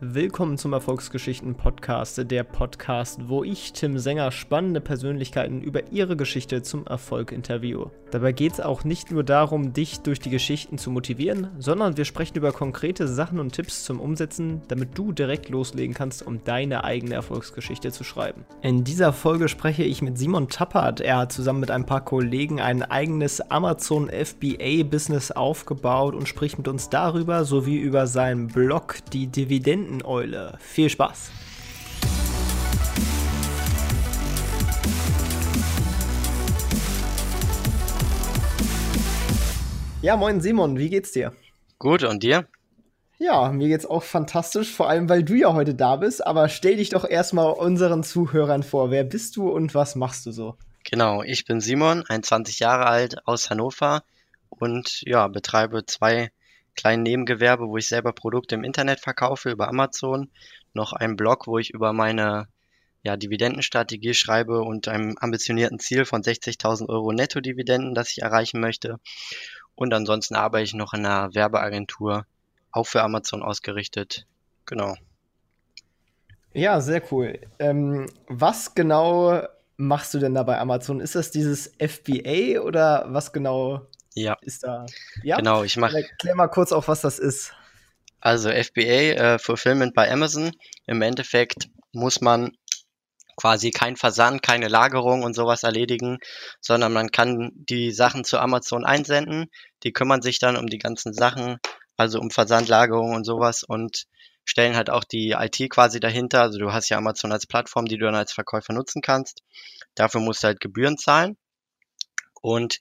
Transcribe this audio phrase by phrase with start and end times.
[0.00, 6.62] Willkommen zum Erfolgsgeschichten Podcast, der Podcast, wo ich, Tim Sänger, spannende Persönlichkeiten über ihre Geschichte
[6.62, 7.90] zum Erfolg interviewe.
[8.12, 12.04] Dabei geht es auch nicht nur darum, dich durch die Geschichten zu motivieren, sondern wir
[12.04, 16.84] sprechen über konkrete Sachen und Tipps zum Umsetzen, damit du direkt loslegen kannst, um deine
[16.84, 18.44] eigene Erfolgsgeschichte zu schreiben.
[18.62, 21.00] In dieser Folge spreche ich mit Simon Tappert.
[21.00, 26.68] Er hat zusammen mit ein paar Kollegen ein eigenes Amazon FBA-Business aufgebaut und spricht mit
[26.68, 30.58] uns darüber sowie über seinen Blog, die Dividenden Tinteneule.
[30.60, 31.30] Viel Spaß!
[40.00, 41.32] Ja, moin Simon, wie geht's dir?
[41.78, 42.46] Gut, und dir?
[43.18, 46.24] Ja, mir geht's auch fantastisch, vor allem weil du ja heute da bist.
[46.24, 48.90] Aber stell dich doch erstmal unseren Zuhörern vor.
[48.90, 50.56] Wer bist du und was machst du so?
[50.84, 54.04] Genau, ich bin Simon, 21 Jahre alt, aus Hannover
[54.50, 56.30] und ja, betreibe zwei
[56.78, 60.30] kleinen Nebengewerbe, wo ich selber Produkte im Internet verkaufe über Amazon,
[60.74, 62.46] noch einen Blog, wo ich über meine
[63.02, 69.00] ja, Dividendenstrategie schreibe und einem ambitionierten Ziel von 60.000 Euro Netto-Dividenden, das ich erreichen möchte.
[69.74, 72.26] Und ansonsten arbeite ich noch in einer Werbeagentur,
[72.70, 74.26] auch für Amazon ausgerichtet.
[74.64, 74.94] Genau.
[76.52, 77.40] Ja, sehr cool.
[77.58, 79.42] Ähm, was genau
[79.76, 81.00] machst du denn da bei Amazon?
[81.00, 83.86] Ist das dieses FBA oder was genau
[84.22, 84.36] ja.
[84.40, 84.86] Ist da.
[85.22, 85.62] Ja, genau.
[85.62, 85.98] Ich mache.
[85.98, 87.52] Erklär mal kurz auch, was das ist.
[88.20, 90.52] Also FBA, äh, Fulfillment bei Amazon.
[90.86, 92.52] Im Endeffekt muss man
[93.36, 96.18] quasi kein Versand, keine Lagerung und sowas erledigen,
[96.60, 99.46] sondern man kann die Sachen zu Amazon einsenden.
[99.84, 101.58] Die kümmern sich dann um die ganzen Sachen,
[101.96, 104.06] also um Versand, Lagerung und sowas und
[104.44, 106.42] stellen halt auch die IT quasi dahinter.
[106.42, 109.42] Also du hast ja Amazon als Plattform, die du dann als Verkäufer nutzen kannst.
[109.94, 111.36] Dafür musst du halt Gebühren zahlen.
[112.40, 112.78] Und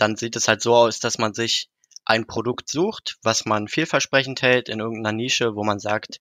[0.00, 1.68] dann sieht es halt so aus, dass man sich
[2.04, 6.20] ein Produkt sucht, was man vielversprechend hält in irgendeiner Nische, wo man sagt,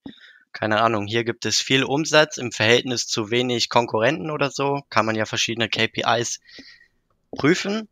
[0.52, 5.06] keine Ahnung, hier gibt es viel Umsatz im Verhältnis zu wenig Konkurrenten oder so, kann
[5.06, 6.40] man ja verschiedene KPIs
[7.32, 7.88] prüfen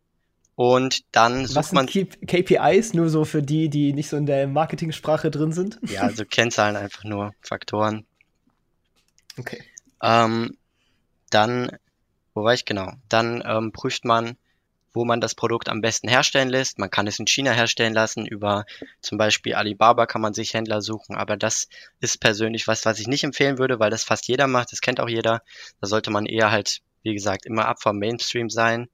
[0.54, 4.48] und dann sucht Was man KPIs nur so für die, die nicht so in der
[4.48, 5.78] Marketingsprache drin sind.
[5.82, 8.04] Ja, also Kennzahlen einfach nur Faktoren.
[9.38, 9.62] Okay.
[10.02, 10.56] Ähm,
[11.30, 11.70] dann,
[12.34, 12.92] wo war ich genau?
[13.08, 14.36] Dann ähm, prüft man
[14.92, 16.78] wo man das Produkt am besten herstellen lässt.
[16.78, 18.64] Man kann es in China herstellen lassen, über
[19.00, 21.68] zum Beispiel Alibaba kann man sich Händler suchen, aber das
[22.00, 25.00] ist persönlich was, was ich nicht empfehlen würde, weil das fast jeder macht, das kennt
[25.00, 25.42] auch jeder.
[25.80, 28.88] Da sollte man eher halt, wie gesagt, immer ab vom Mainstream sein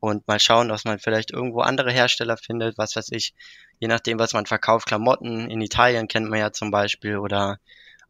[0.00, 3.34] und mal schauen, dass man vielleicht irgendwo andere Hersteller findet, was weiß ich,
[3.78, 7.58] je nachdem, was man verkauft, Klamotten, in Italien kennt man ja zum Beispiel oder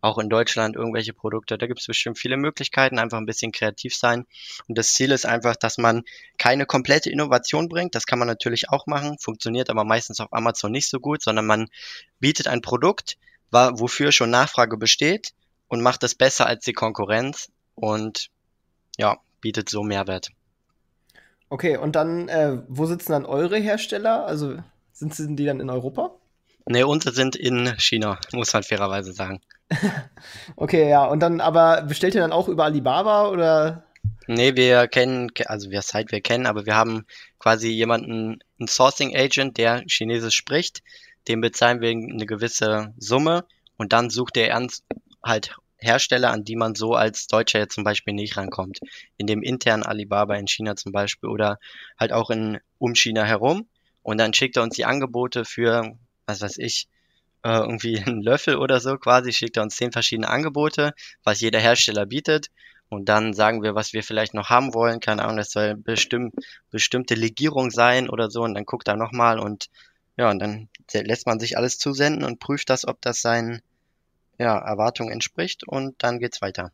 [0.06, 1.58] auch in Deutschland irgendwelche Produkte.
[1.58, 4.24] Da gibt es bestimmt viele Möglichkeiten, einfach ein bisschen kreativ sein.
[4.68, 6.02] Und das Ziel ist einfach, dass man
[6.38, 7.94] keine komplette Innovation bringt.
[7.94, 11.46] Das kann man natürlich auch machen, funktioniert aber meistens auf Amazon nicht so gut, sondern
[11.46, 11.68] man
[12.20, 13.18] bietet ein Produkt,
[13.50, 15.32] wofür schon Nachfrage besteht
[15.68, 18.28] und macht es besser als die Konkurrenz und
[18.98, 20.30] ja, bietet so Mehrwert.
[21.48, 24.26] Okay, und dann, äh, wo sitzen dann eure Hersteller?
[24.26, 24.58] Also
[24.92, 26.16] sind die dann in Europa?
[26.68, 29.40] Ne, unsere sind in China, muss man fairerweise sagen.
[30.56, 33.84] okay, ja, und dann, aber bestellt ihr dann auch über Alibaba oder?
[34.28, 37.06] Nee, wir kennen, also wir seit wir kennen, aber wir haben
[37.38, 40.82] quasi jemanden, einen Sourcing Agent, der Chinesisch spricht,
[41.28, 43.44] dem bezahlen wir eine gewisse Summe
[43.76, 44.84] und dann sucht er ernst
[45.22, 48.80] halt Hersteller, an die man so als Deutscher jetzt zum Beispiel nicht rankommt.
[49.18, 51.58] In dem internen Alibaba in China zum Beispiel oder
[51.98, 53.68] halt auch in um China herum.
[54.02, 55.96] Und dann schickt er uns die Angebote für
[56.26, 56.88] was weiß ich,
[57.46, 61.60] äh, irgendwie einen Löffel oder so quasi, schickt er uns zehn verschiedene Angebote, was jeder
[61.60, 62.48] Hersteller bietet.
[62.88, 65.00] Und dann sagen wir, was wir vielleicht noch haben wollen.
[65.00, 66.34] Keine Ahnung, das soll bestimmt,
[66.70, 68.42] bestimmte Legierung sein oder so.
[68.42, 69.66] Und dann guckt er nochmal und
[70.16, 73.60] ja, und dann lässt man sich alles zusenden und prüft das, ob das seinen
[74.38, 76.72] ja, Erwartungen entspricht und dann geht's weiter.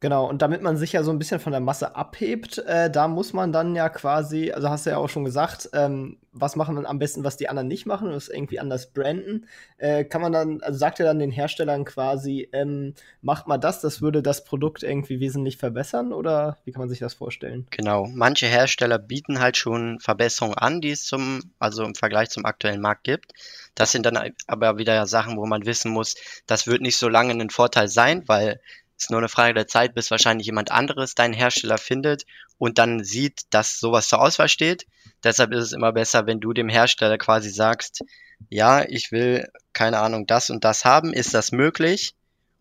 [0.00, 3.08] Genau, und damit man sich ja so ein bisschen von der Masse abhebt, äh, da
[3.08, 6.76] muss man dann ja quasi, also hast du ja auch schon gesagt, ähm, was machen
[6.76, 9.48] wir am besten, was die anderen nicht machen, das irgendwie anders branden.
[9.76, 13.80] Äh, kann man dann, also sagt ihr dann den Herstellern quasi, ähm, macht mal das,
[13.80, 17.66] das würde das Produkt irgendwie wesentlich verbessern oder wie kann man sich das vorstellen?
[17.70, 22.44] Genau, manche Hersteller bieten halt schon Verbesserungen an, die es zum, also im Vergleich zum
[22.44, 23.32] aktuellen Markt gibt.
[23.74, 24.16] Das sind dann
[24.46, 26.14] aber wieder Sachen, wo man wissen muss,
[26.46, 28.60] das wird nicht so lange ein Vorteil sein, weil
[28.98, 32.24] ist nur eine Frage der Zeit, bis wahrscheinlich jemand anderes deinen Hersteller findet
[32.58, 34.86] und dann sieht, dass sowas zur Auswahl steht.
[35.22, 38.02] Deshalb ist es immer besser, wenn du dem Hersteller quasi sagst,
[38.48, 42.14] ja, ich will, keine Ahnung, das und das haben, ist das möglich?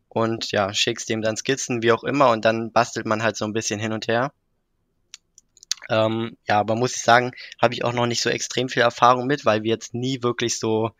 [0.09, 3.45] Und ja, schickst dem dann Skizzen, wie auch immer, und dann bastelt man halt so
[3.45, 4.31] ein bisschen hin und her.
[5.89, 7.31] Ähm, ja, aber muss ich sagen,
[7.61, 10.59] habe ich auch noch nicht so extrem viel Erfahrung mit, weil wir jetzt nie wirklich
[10.59, 10.91] so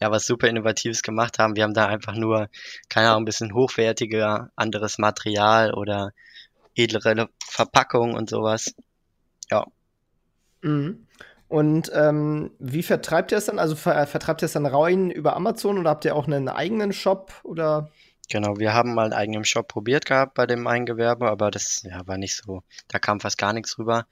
[0.00, 1.56] ja was super Innovatives gemacht haben.
[1.56, 2.48] Wir haben da einfach nur,
[2.88, 6.12] keine Ahnung, ein bisschen hochwertiger, anderes Material oder
[6.74, 8.74] edlere Verpackung und sowas.
[9.50, 9.66] Ja.
[10.62, 11.06] Mhm.
[11.48, 13.58] Und ähm, wie vertreibt ihr es dann?
[13.58, 16.92] Also ver vertreibt ihr es dann rein über Amazon oder habt ihr auch einen eigenen
[16.92, 17.90] Shop oder?
[18.28, 21.84] Genau, wir haben mal einen eigenen Shop probiert gehabt bei dem einen Gewerbe, aber das
[21.84, 24.06] ja, war nicht so, da kam fast gar nichts rüber.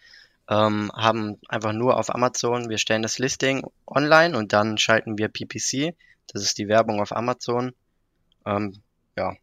[0.49, 5.29] Ähm, haben einfach nur auf Amazon, wir stellen das Listing online und dann schalten wir
[5.29, 5.97] PPC,
[6.33, 7.73] das ist die Werbung auf Amazon.
[8.45, 8.83] Ähm,
[9.17, 9.35] ja,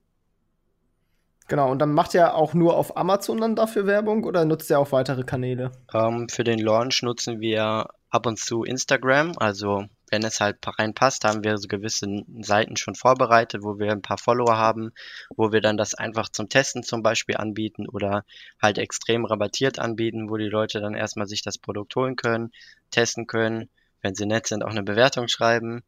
[1.52, 4.80] Genau, und dann macht ihr auch nur auf Amazon dann dafür Werbung oder nutzt ihr
[4.80, 5.74] auch weitere Kanäle?
[5.94, 9.34] Ähm, für den Launch nutzen wir ab und zu Instagram.
[9.38, 14.02] Also wenn es halt reinpasst, haben wir so gewisse Seiten schon vorbereitet, wo wir ein
[14.02, 14.92] paar Follower haben,
[15.36, 18.26] wo wir dann das einfach zum Testen zum Beispiel anbieten oder
[18.62, 22.52] halt extrem rabattiert anbieten, wo die Leute dann erstmal sich das Produkt holen können,
[22.92, 23.70] testen können,
[24.02, 25.82] wenn sie nett sind, auch eine Bewertung schreiben.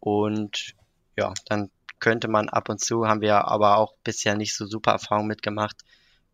[0.00, 0.74] Und
[1.16, 4.92] ja, dann könnte man ab und zu, haben wir aber auch bisher nicht so super
[4.92, 5.76] Erfahrung mitgemacht,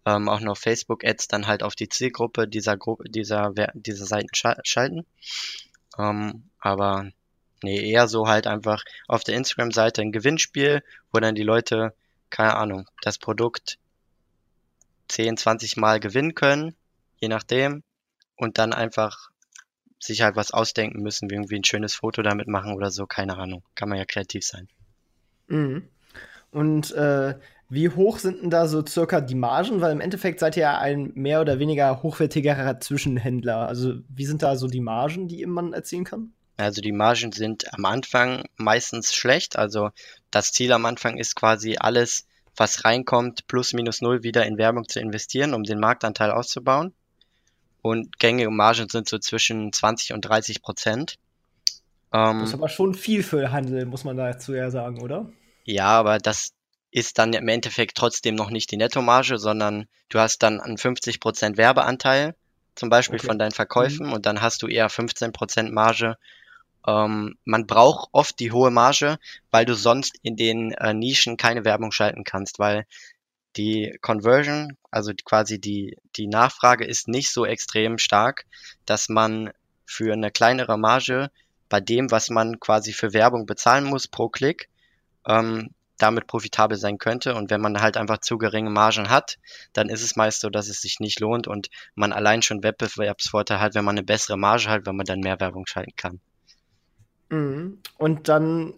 [0.05, 5.07] ähm, auch noch Facebook-Ads dann halt auf die Zielgruppe dieser Gruppe, dieser, dieser Seiten schalten.
[5.99, 7.07] Ähm, aber
[7.63, 10.83] nee, eher so halt einfach auf der Instagram-Seite ein Gewinnspiel,
[11.13, 11.95] wo dann die Leute,
[12.29, 13.79] keine Ahnung, das Produkt
[15.09, 16.75] 10, 20 Mal gewinnen können,
[17.21, 17.85] je nachdem,
[18.37, 19.31] und dann einfach
[20.01, 23.37] sich halt was ausdenken müssen, wie irgendwie ein schönes Foto damit machen oder so, keine
[23.37, 23.63] Ahnung.
[23.77, 24.69] Kann man ja kreativ sein.
[25.47, 25.89] Mhm.
[26.51, 29.81] Und äh, wie hoch sind denn da so circa die Margen?
[29.81, 33.69] Weil im Endeffekt seid ihr ja ein mehr oder weniger hochwertigerer Zwischenhändler.
[33.69, 36.33] Also wie sind da so die Margen, die man erzielen kann?
[36.57, 39.57] Also die Margen sind am Anfang meistens schlecht.
[39.57, 39.91] Also
[40.31, 42.27] das Ziel am Anfang ist quasi alles,
[42.57, 46.95] was reinkommt, plus minus null wieder in Werbung zu investieren, um den Marktanteil auszubauen.
[47.83, 51.19] Und gängige Margen sind so zwischen 20 und 30 Prozent.
[52.13, 55.31] Ähm, das ist aber schon viel für Handel, muss man dazu ja sagen, oder?
[55.65, 56.53] Ja, aber das
[56.91, 61.57] ist dann im Endeffekt trotzdem noch nicht die Nettomarge, sondern du hast dann einen 50%
[61.57, 62.35] Werbeanteil,
[62.75, 63.27] zum Beispiel okay.
[63.27, 64.13] von deinen Verkäufen, mhm.
[64.15, 66.17] und dann hast du eher 15% Marge.
[66.87, 69.19] Ähm, man braucht oft die hohe Marge,
[69.51, 72.87] weil du sonst in den äh, Nischen keine Werbung schalten kannst, weil
[73.57, 78.45] die Conversion, also quasi die, die Nachfrage ist nicht so extrem stark,
[78.85, 79.51] dass man
[79.87, 81.31] für eine kleinere Marge
[81.69, 84.69] bei dem, was man quasi für Werbung bezahlen muss pro Klick,
[85.27, 87.35] ähm, damit profitabel sein könnte.
[87.35, 89.39] Und wenn man halt einfach zu geringe Margen hat,
[89.73, 93.61] dann ist es meist so, dass es sich nicht lohnt und man allein schon Wettbewerbsvorteil
[93.61, 96.21] hat, wenn man eine bessere Marge hat, wenn man dann mehr Werbung schalten kann.
[97.31, 97.79] Mhm.
[97.99, 98.75] Und dann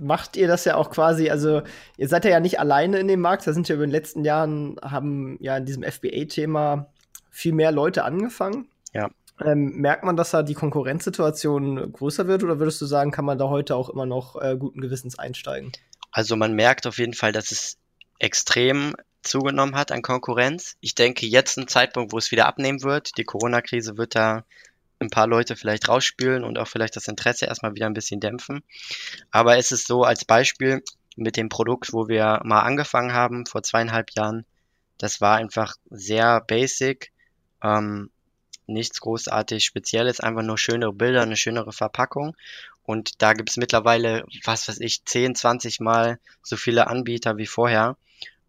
[0.00, 1.62] macht ihr das ja auch quasi, also
[1.96, 4.76] ihr seid ja nicht alleine in dem Markt, da sind ja über den letzten Jahren,
[4.82, 6.92] haben ja in diesem FBA-Thema
[7.30, 8.68] viel mehr Leute angefangen.
[8.92, 9.10] Ja.
[9.40, 13.38] Ähm, merkt man, dass da die Konkurrenzsituation größer wird oder würdest du sagen, kann man
[13.38, 15.72] da heute auch immer noch äh, guten Gewissens einsteigen?
[16.10, 17.78] Also man merkt auf jeden Fall, dass es
[18.18, 20.76] extrem zugenommen hat an Konkurrenz.
[20.80, 23.16] Ich denke, jetzt ein Zeitpunkt, wo es wieder abnehmen wird.
[23.16, 24.44] Die Corona-Krise wird da
[25.02, 28.62] ein paar Leute vielleicht rausspülen und auch vielleicht das Interesse erstmal wieder ein bisschen dämpfen.
[29.30, 30.82] Aber es ist so als Beispiel
[31.16, 34.44] mit dem Produkt, wo wir mal angefangen haben vor zweieinhalb Jahren.
[34.98, 37.12] Das war einfach sehr basic.
[37.62, 38.10] Ähm,
[38.66, 42.36] nichts großartig Spezielles, einfach nur schönere Bilder, eine schönere Verpackung.
[42.84, 47.96] Und da gibt's mittlerweile, was weiß ich, 10, 20 Mal so viele Anbieter wie vorher.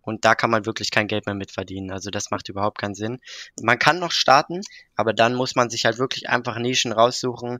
[0.04, 1.92] Und da kann man wirklich kein Geld mehr mit verdienen.
[1.92, 3.20] Also das macht überhaupt keinen Sinn.
[3.62, 4.62] Man kann noch starten,
[4.96, 7.60] aber dann muss man sich halt wirklich einfach Nischen raussuchen,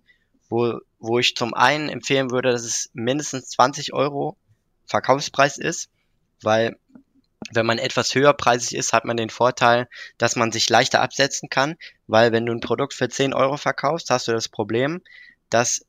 [0.50, 4.38] wo, wo ich zum einen empfehlen würde, dass es mindestens 20 Euro
[4.86, 5.90] Verkaufspreis ist,
[6.42, 6.78] weil
[7.52, 11.76] wenn man etwas höherpreisig ist, hat man den Vorteil, dass man sich leichter absetzen kann,
[12.08, 15.02] weil wenn du ein Produkt für 10 Euro verkaufst, hast du das Problem,
[15.50, 15.86] dass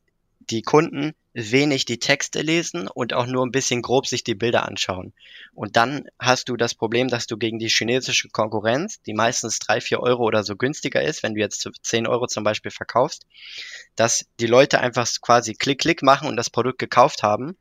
[0.50, 4.68] die Kunden wenig die Texte lesen und auch nur ein bisschen grob sich die Bilder
[4.68, 5.12] anschauen.
[5.52, 9.80] Und dann hast du das Problem, dass du gegen die chinesische Konkurrenz, die meistens drei,
[9.80, 13.26] vier Euro oder so günstiger ist, wenn du jetzt 10 Euro zum Beispiel verkaufst,
[13.96, 17.56] dass die Leute einfach quasi Klick, Klick machen und das Produkt gekauft haben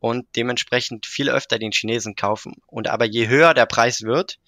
[0.00, 2.56] und dementsprechend viel öfter den Chinesen kaufen.
[2.66, 4.38] Und aber je höher der Preis wird,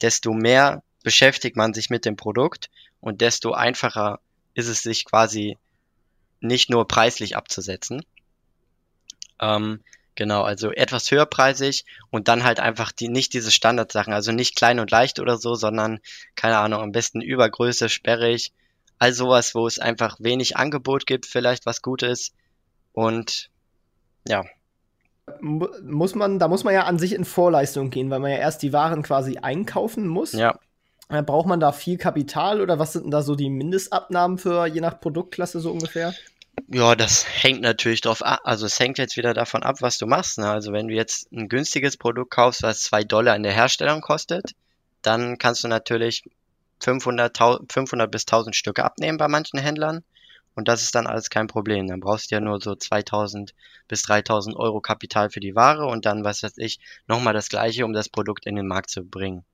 [0.00, 4.20] desto mehr beschäftigt man sich mit dem Produkt und desto einfacher
[4.54, 5.58] ist es sich quasi
[6.40, 8.04] nicht nur preislich abzusetzen.
[9.40, 9.80] Ähm,
[10.14, 14.78] genau, also etwas höherpreisig und dann halt einfach die, nicht diese Standardsachen, also nicht klein
[14.78, 16.00] und leicht oder so, sondern,
[16.36, 18.52] keine Ahnung, am besten Übergröße, sperrig,
[18.98, 22.32] all sowas, wo es einfach wenig Angebot gibt, vielleicht was Gutes
[22.92, 23.50] und
[24.26, 24.44] ja,
[25.40, 28.62] muss man, da muss man ja an sich in Vorleistung gehen, weil man ja erst
[28.62, 30.32] die Waren quasi einkaufen muss.
[30.32, 30.58] Ja.
[31.08, 34.66] Äh, braucht man da viel Kapital oder was sind denn da so die Mindestabnahmen für
[34.66, 36.14] je nach Produktklasse so ungefähr?
[36.68, 38.40] Ja, das hängt natürlich drauf ab.
[38.44, 40.38] Also es hängt jetzt wieder davon ab, was du machst.
[40.38, 40.48] Ne?
[40.48, 44.52] Also wenn du jetzt ein günstiges Produkt kaufst, was zwei Dollar in der Herstellung kostet,
[45.02, 46.24] dann kannst du natürlich
[46.80, 47.36] 500,
[47.70, 50.04] 500 bis 1000 Stücke abnehmen bei manchen Händlern.
[50.54, 51.88] Und das ist dann alles kein Problem.
[51.88, 53.54] Dann brauchst du ja nur so 2000
[53.88, 57.84] bis 3000 Euro Kapital für die Ware und dann, was weiß ich, nochmal das gleiche,
[57.84, 59.44] um das Produkt in den Markt zu bringen.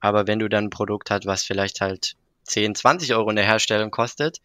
[0.00, 3.44] Aber wenn du dann ein Produkt hast, was vielleicht halt 10, 20 Euro in der
[3.44, 4.40] Herstellung kostet,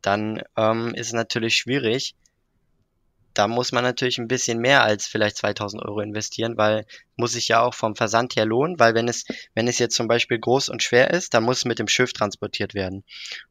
[0.00, 2.14] dann ähm, ist es natürlich schwierig.
[3.34, 6.84] Da muss man natürlich ein bisschen mehr als vielleicht 2000 Euro investieren, weil
[7.16, 10.06] muss sich ja auch vom Versand her lohnen, weil wenn es, wenn es jetzt zum
[10.06, 13.04] Beispiel groß und schwer ist, dann muss es mit dem Schiff transportiert werden.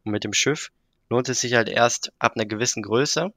[0.04, 0.72] Und mit dem Schiff
[1.10, 3.34] lohnt es sich halt erst ab einer gewissen Größe.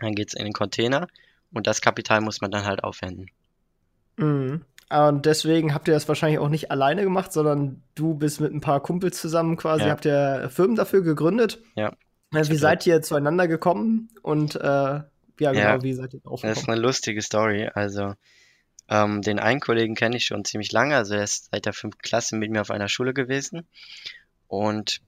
[0.00, 1.08] Dann geht's in den Container
[1.52, 3.30] und das Kapital muss man dann halt aufwenden.
[4.16, 4.64] Mhm.
[4.90, 8.60] Und deswegen habt ihr das wahrscheinlich auch nicht alleine gemacht, sondern du bist mit ein
[8.60, 9.90] paar Kumpels zusammen quasi, ja.
[9.90, 11.60] habt ihr Firmen dafür gegründet.
[11.74, 11.92] Ja.
[12.30, 16.58] Wie seid ihr zueinander gekommen und äh, ja, genau, ja, wie seid ihr drauf Das
[16.58, 17.70] ist eine lustige Story.
[17.72, 18.14] Also,
[18.88, 22.02] ähm, den einen Kollegen kenne ich schon ziemlich lange, also er ist seit der fünften
[22.02, 23.66] Klasse mit mir auf einer Schule gewesen
[24.46, 25.00] und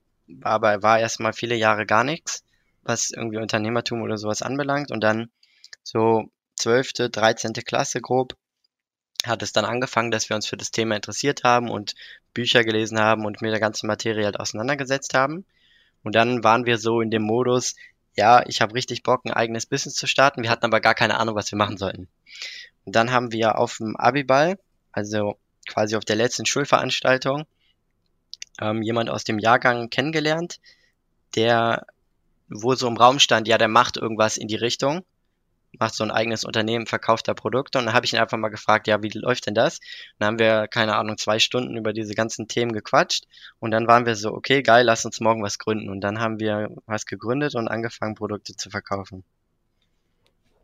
[0.42, 2.44] aber war erstmal viele Jahre gar nichts,
[2.82, 5.30] was irgendwie Unternehmertum oder sowas anbelangt und dann
[5.82, 8.34] so zwölfte, dreizehnte Klasse grob
[9.26, 11.94] hat es dann angefangen, dass wir uns für das Thema interessiert haben und
[12.32, 15.44] Bücher gelesen haben und mit der ganzen Materie halt auseinandergesetzt haben.
[16.02, 17.74] Und dann waren wir so in dem Modus,
[18.16, 20.42] ja, ich habe richtig Bock, ein eigenes Business zu starten.
[20.42, 22.08] Wir hatten aber gar keine Ahnung, was wir machen sollten.
[22.84, 24.58] Und dann haben wir auf dem Abiball,
[24.92, 27.44] also quasi auf der letzten Schulveranstaltung,
[28.60, 30.60] ähm, jemand aus dem Jahrgang kennengelernt,
[31.36, 31.86] der,
[32.48, 35.04] wo so im Raum stand, ja, der macht irgendwas in die Richtung
[35.78, 38.48] macht so ein eigenes Unternehmen, verkauft da Produkte und dann habe ich ihn einfach mal
[38.48, 39.78] gefragt, ja, wie läuft denn das?
[39.78, 43.24] Und dann haben wir, keine Ahnung, zwei Stunden über diese ganzen Themen gequatscht
[43.58, 46.40] und dann waren wir so, okay, geil, lass uns morgen was gründen und dann haben
[46.40, 49.24] wir was gegründet und angefangen, Produkte zu verkaufen.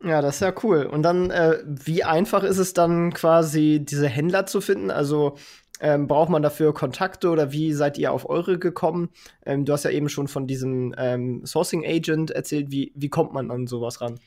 [0.02, 0.84] Ja, das ist ja cool.
[0.84, 4.90] Und dann, äh, wie einfach ist es dann quasi, diese Händler zu finden?
[4.90, 5.36] Also
[5.80, 9.10] ähm, braucht man dafür Kontakte oder wie seid ihr auf eure gekommen?
[9.44, 12.70] Ähm, du hast ja eben schon von diesem ähm, Sourcing Agent erzählt.
[12.70, 14.18] Wie, wie kommt man an sowas ran?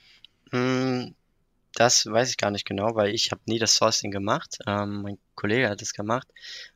[0.51, 1.15] Hm,
[1.75, 4.59] das weiß ich gar nicht genau, weil ich habe nie das Sourcing gemacht.
[4.67, 6.27] Ähm, mein Kollege hat es gemacht.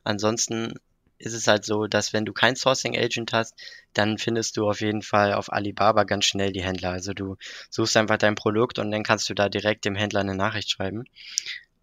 [0.04, 0.74] Ansonsten
[1.18, 3.54] ist es halt so, dass wenn du kein Sourcing Agent hast,
[3.94, 6.90] dann findest du auf jeden Fall auf Alibaba ganz schnell die Händler.
[6.90, 7.36] Also du
[7.70, 11.04] suchst einfach dein Produkt und dann kannst du da direkt dem Händler eine Nachricht schreiben.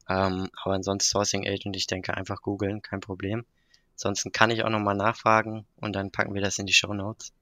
[0.09, 3.45] Ähm, aber ansonsten Sourcing Agent, ich denke einfach googeln, kein Problem.
[3.95, 7.33] Ansonsten kann ich auch nochmal nachfragen und dann packen wir das in die Show Notes.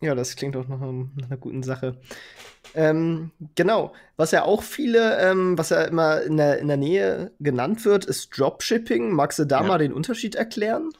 [0.00, 1.96] Ja, das klingt auch nach, einem, nach einer guten Sache.
[2.74, 7.32] Ähm, genau, was ja auch viele, ähm, was ja immer in der, in der Nähe
[7.40, 9.10] genannt wird, ist Dropshipping.
[9.10, 9.66] Magst du da ja.
[9.66, 10.90] mal den Unterschied erklären?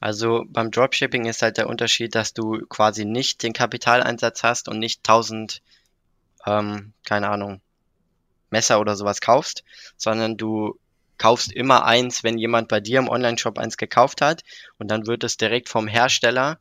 [0.00, 4.78] Also beim Dropshipping ist halt der Unterschied, dass du quasi nicht den Kapitaleinsatz hast und
[4.78, 5.60] nicht 1000,
[6.46, 7.60] ähm, keine Ahnung,
[8.48, 9.62] Messer oder sowas kaufst,
[9.98, 10.78] sondern du
[11.18, 14.42] kaufst immer eins, wenn jemand bei dir im Online-Shop eins gekauft hat
[14.78, 16.58] und dann wird es direkt vom Hersteller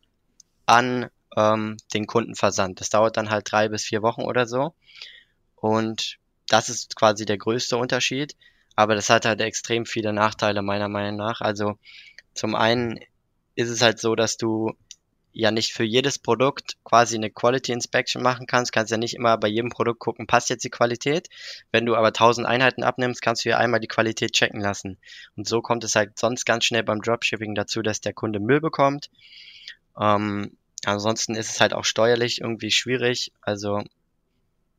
[0.66, 2.82] an ähm, den Kunden versandt.
[2.82, 4.74] Das dauert dann halt drei bis vier Wochen oder so.
[5.56, 6.18] Und
[6.48, 8.36] das ist quasi der größte Unterschied.
[8.76, 11.42] Aber das hat halt extrem viele Nachteile meiner Meinung nach.
[11.42, 11.78] Also
[12.34, 13.00] zum einen
[13.56, 14.74] ist es halt so, dass du
[15.32, 18.72] ja nicht für jedes Produkt quasi eine Quality Inspection machen kannst.
[18.72, 21.28] Kannst ja nicht immer bei jedem Produkt gucken, passt jetzt die Qualität.
[21.72, 24.98] Wenn du aber 1000 Einheiten abnimmst, kannst du ja einmal die Qualität checken lassen.
[25.36, 28.60] Und so kommt es halt sonst ganz schnell beim Dropshipping dazu, dass der Kunde Müll
[28.60, 29.10] bekommt.
[30.00, 33.84] Ähm, Ansonsten ist es halt auch steuerlich irgendwie schwierig, also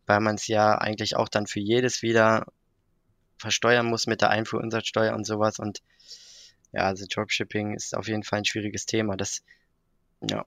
[0.07, 2.47] weil man es ja eigentlich auch dann für jedes wieder
[3.38, 5.83] versteuern muss mit der Einfuhrumsatzsteuer und sowas und
[6.73, 9.16] ja, also Dropshipping ist auf jeden Fall ein schwieriges Thema.
[9.16, 9.42] Das,
[10.21, 10.45] ja.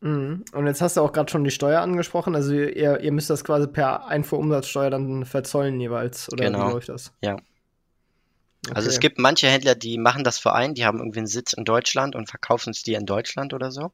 [0.00, 0.44] Mhm.
[0.52, 2.34] Und jetzt hast du auch gerade schon die Steuer angesprochen.
[2.34, 6.68] Also ihr, ihr müsst das quasi per Einfuhrumsatzsteuer dann verzollen jeweils, oder genau.
[6.68, 7.12] wie läuft das?
[7.22, 7.34] Ja.
[7.34, 8.74] Okay.
[8.74, 11.52] Also es gibt manche Händler, die machen das für einen, die haben irgendwie einen Sitz
[11.52, 13.92] in Deutschland und verkaufen es dir in Deutschland oder so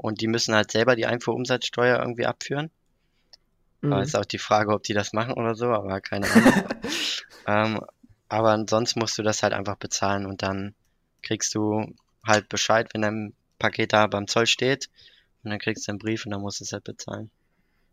[0.00, 2.70] und die müssen halt selber die Einfuhrumsatzsteuer irgendwie abführen.
[3.82, 3.92] Mhm.
[3.92, 6.64] Aber ist auch die Frage, ob die das machen oder so, aber keine Ahnung.
[7.46, 7.80] ähm,
[8.28, 10.74] aber sonst musst du das halt einfach bezahlen und dann
[11.22, 14.88] kriegst du halt Bescheid, wenn dein Paket da beim Zoll steht
[15.42, 17.30] und dann kriegst du einen Brief und dann musst du es halt bezahlen.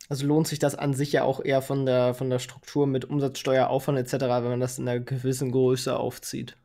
[0.09, 3.03] Also lohnt sich das an sich ja auch eher von der, von der Struktur mit
[3.03, 6.55] Umsatzsteueraufwand etc., wenn man das in einer gewissen Größe aufzieht.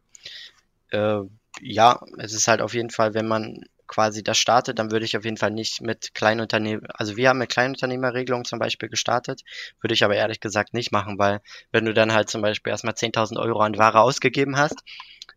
[0.91, 1.23] Äh,
[1.61, 5.17] ja, es ist halt auf jeden Fall, wenn man quasi das startet, dann würde ich
[5.17, 9.43] auf jeden Fall nicht mit Kleinunternehmen, also wir haben mit Kleinunternehmerregelung zum Beispiel gestartet,
[9.81, 11.41] würde ich aber ehrlich gesagt nicht machen, weil
[11.73, 14.83] wenn du dann halt zum Beispiel erstmal 10.000 Euro an Ware ausgegeben hast,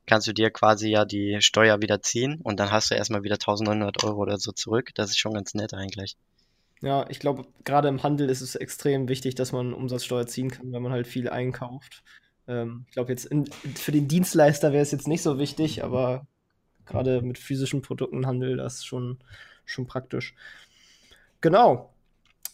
[0.06, 3.36] kannst du dir quasi ja die Steuer wieder ziehen und dann hast du erstmal wieder
[3.36, 4.92] 1.900 Euro oder so zurück.
[4.96, 6.16] Das ist schon ganz nett eigentlich.
[6.82, 10.72] Ja, ich glaube, gerade im Handel ist es extrem wichtig, dass man Umsatzsteuer ziehen kann,
[10.72, 12.04] wenn man halt viel einkauft.
[12.48, 16.28] Ähm, ich glaube, jetzt in, für den Dienstleister wäre es jetzt nicht so wichtig, aber
[16.86, 19.18] gerade mit physischen Produkten Handel, das ist schon,
[19.66, 20.36] schon praktisch.
[21.42, 21.92] Genau.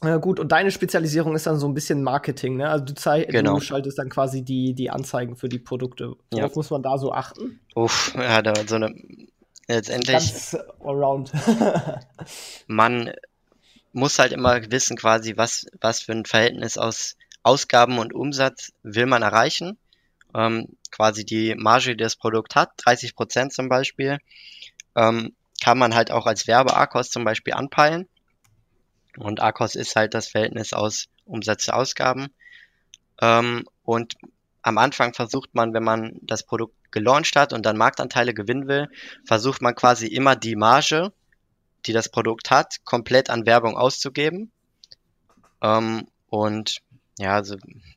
[0.04, 2.70] Äh, gut, und deine Spezialisierung ist dann so ein bisschen Marketing, ne?
[2.70, 2.94] Also du,
[3.28, 3.56] genau.
[3.56, 6.16] du schaltest dann quasi die, die Anzeigen für die Produkte.
[6.32, 6.56] Worauf ja.
[6.56, 7.60] muss man da so achten?
[7.76, 8.96] Uff, ja, da so eine
[9.68, 10.14] letztendlich.
[10.14, 11.32] Ganz around.
[12.68, 13.12] man
[13.94, 19.06] muss halt immer wissen, quasi, was, was für ein Verhältnis aus Ausgaben und Umsatz will
[19.06, 19.78] man erreichen.
[20.36, 24.20] Ähm, quasi die Marge, die das Produkt hat, 30 Prozent zum Beispiel,
[24.96, 28.08] ähm, kann man halt auch als Werbe-Akos zum Beispiel anpeilen.
[29.18, 32.30] Und Akos ist halt das Verhältnis aus Umsatz zu Ausgaben.
[33.22, 34.16] Ähm, und
[34.62, 38.90] am Anfang versucht man, wenn man das Produkt gelauncht hat und dann Marktanteile gewinnen will,
[39.26, 41.12] versucht man quasi immer die Marge,
[41.86, 44.52] die das Produkt hat, komplett an Werbung auszugeben.
[45.62, 46.82] Ähm, und
[47.20, 47.56] ja, also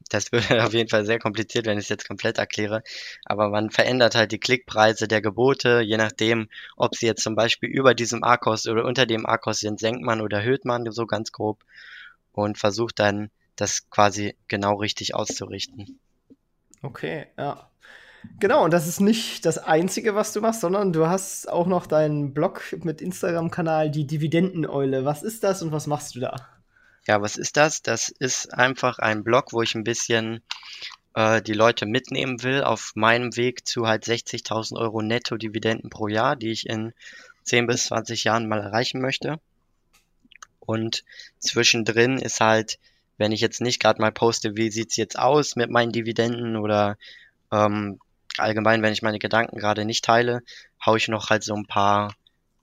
[0.08, 2.82] das wird auf jeden Fall sehr kompliziert, wenn ich es jetzt komplett erkläre.
[3.24, 7.68] Aber man verändert halt die Klickpreise der Gebote, je nachdem, ob sie jetzt zum Beispiel
[7.68, 11.32] über diesem ARCOS oder unter dem ARCOS sind, senkt man oder erhöht man so ganz
[11.32, 11.64] grob
[12.32, 15.98] und versucht dann das quasi genau richtig auszurichten.
[16.82, 17.70] Okay, ja.
[18.40, 21.86] Genau, und das ist nicht das Einzige, was du machst, sondern du hast auch noch
[21.86, 25.04] deinen Blog mit Instagram-Kanal, die Dividendeneule.
[25.04, 26.36] Was ist das und was machst du da?
[27.06, 27.82] Ja, was ist das?
[27.82, 30.42] Das ist einfach ein Blog, wo ich ein bisschen
[31.14, 36.36] äh, die Leute mitnehmen will auf meinem Weg zu halt 60.000 Euro Netto-Dividenden pro Jahr,
[36.36, 36.94] die ich in
[37.44, 39.38] 10 bis 20 Jahren mal erreichen möchte.
[40.60, 41.04] Und
[41.38, 42.78] zwischendrin ist halt,
[43.18, 46.96] wenn ich jetzt nicht gerade mal poste, wie sieht's jetzt aus mit meinen Dividenden oder
[47.52, 48.00] ähm,
[48.38, 50.42] allgemein, wenn ich meine Gedanken gerade nicht teile,
[50.84, 52.14] haue ich noch halt so ein paar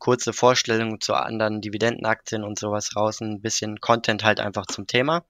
[0.01, 5.23] kurze Vorstellungen zu anderen Dividendenaktien und sowas raus, ein bisschen Content halt einfach zum Thema.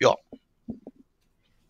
[0.00, 0.16] Ja.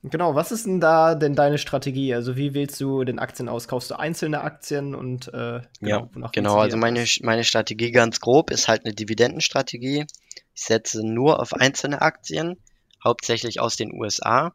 [0.02, 2.14] Genau, was ist denn da denn deine Strategie?
[2.14, 3.68] Also wie wählst du den Aktien aus?
[3.68, 6.56] Kaufst du einzelne Aktien und äh, genau, ja, genau.
[6.56, 10.06] Also meine, meine Strategie ganz grob ist halt eine Dividendenstrategie.
[10.54, 12.56] Ich setze nur auf einzelne Aktien,
[13.04, 14.54] hauptsächlich aus den USA.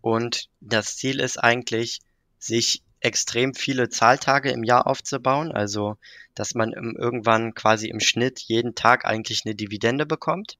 [0.00, 2.00] Und das Ziel ist eigentlich,
[2.38, 5.96] sich extrem viele Zahltage im Jahr aufzubauen, also
[6.34, 10.58] dass man irgendwann quasi im Schnitt jeden Tag eigentlich eine Dividende bekommt.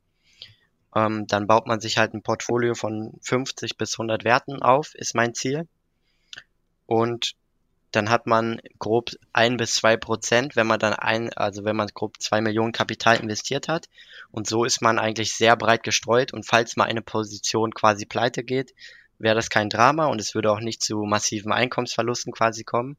[0.94, 5.14] Ähm, dann baut man sich halt ein Portfolio von 50 bis 100 Werten auf, ist
[5.14, 5.68] mein Ziel.
[6.86, 7.36] Und
[7.92, 11.88] dann hat man grob ein bis zwei Prozent, wenn man dann ein, also wenn man
[11.88, 13.88] grob zwei Millionen Kapital investiert hat.
[14.30, 16.32] Und so ist man eigentlich sehr breit gestreut.
[16.32, 18.74] Und falls mal eine Position quasi pleite geht,
[19.20, 22.96] wäre das kein Drama und es würde auch nicht zu massiven Einkommensverlusten quasi kommen.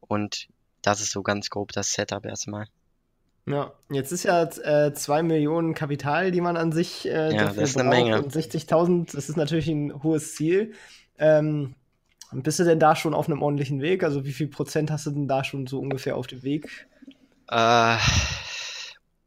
[0.00, 0.48] Und
[0.82, 2.66] das ist so ganz grob das Setup erstmal.
[3.46, 7.60] Ja, jetzt ist ja äh, zwei Millionen Kapital, die man an sich äh, ja, dafür
[7.60, 8.20] das ist eine Menge.
[8.20, 10.74] Und 60.000, das ist natürlich ein hohes Ziel.
[11.16, 11.76] Ähm,
[12.32, 14.02] bist du denn da schon auf einem ordentlichen Weg?
[14.02, 16.88] Also wie viel Prozent hast du denn da schon so ungefähr auf dem Weg?
[17.48, 17.98] Äh,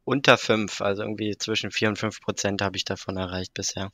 [0.03, 3.89] unter fünf, also irgendwie zwischen vier und fünf Prozent habe ich davon erreicht bisher.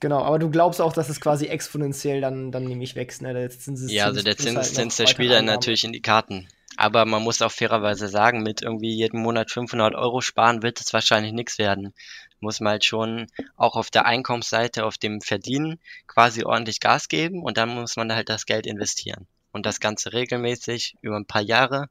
[0.00, 3.34] Genau, aber du glaubst auch, dass es quasi exponentiell dann, dann nämlich wächst, ne?
[3.34, 6.48] Der Zinszins ja, also der Zinseszins, halt der spielt dann natürlich in die Karten.
[6.76, 10.92] Aber man muss auch fairerweise sagen, mit irgendwie jedem Monat 500 Euro sparen wird es
[10.92, 11.92] wahrscheinlich nichts werden.
[12.38, 17.42] Muss man halt schon auch auf der Einkommensseite, auf dem Verdienen quasi ordentlich Gas geben
[17.42, 19.26] und dann muss man halt das Geld investieren.
[19.50, 21.88] Und das Ganze regelmäßig über ein paar Jahre.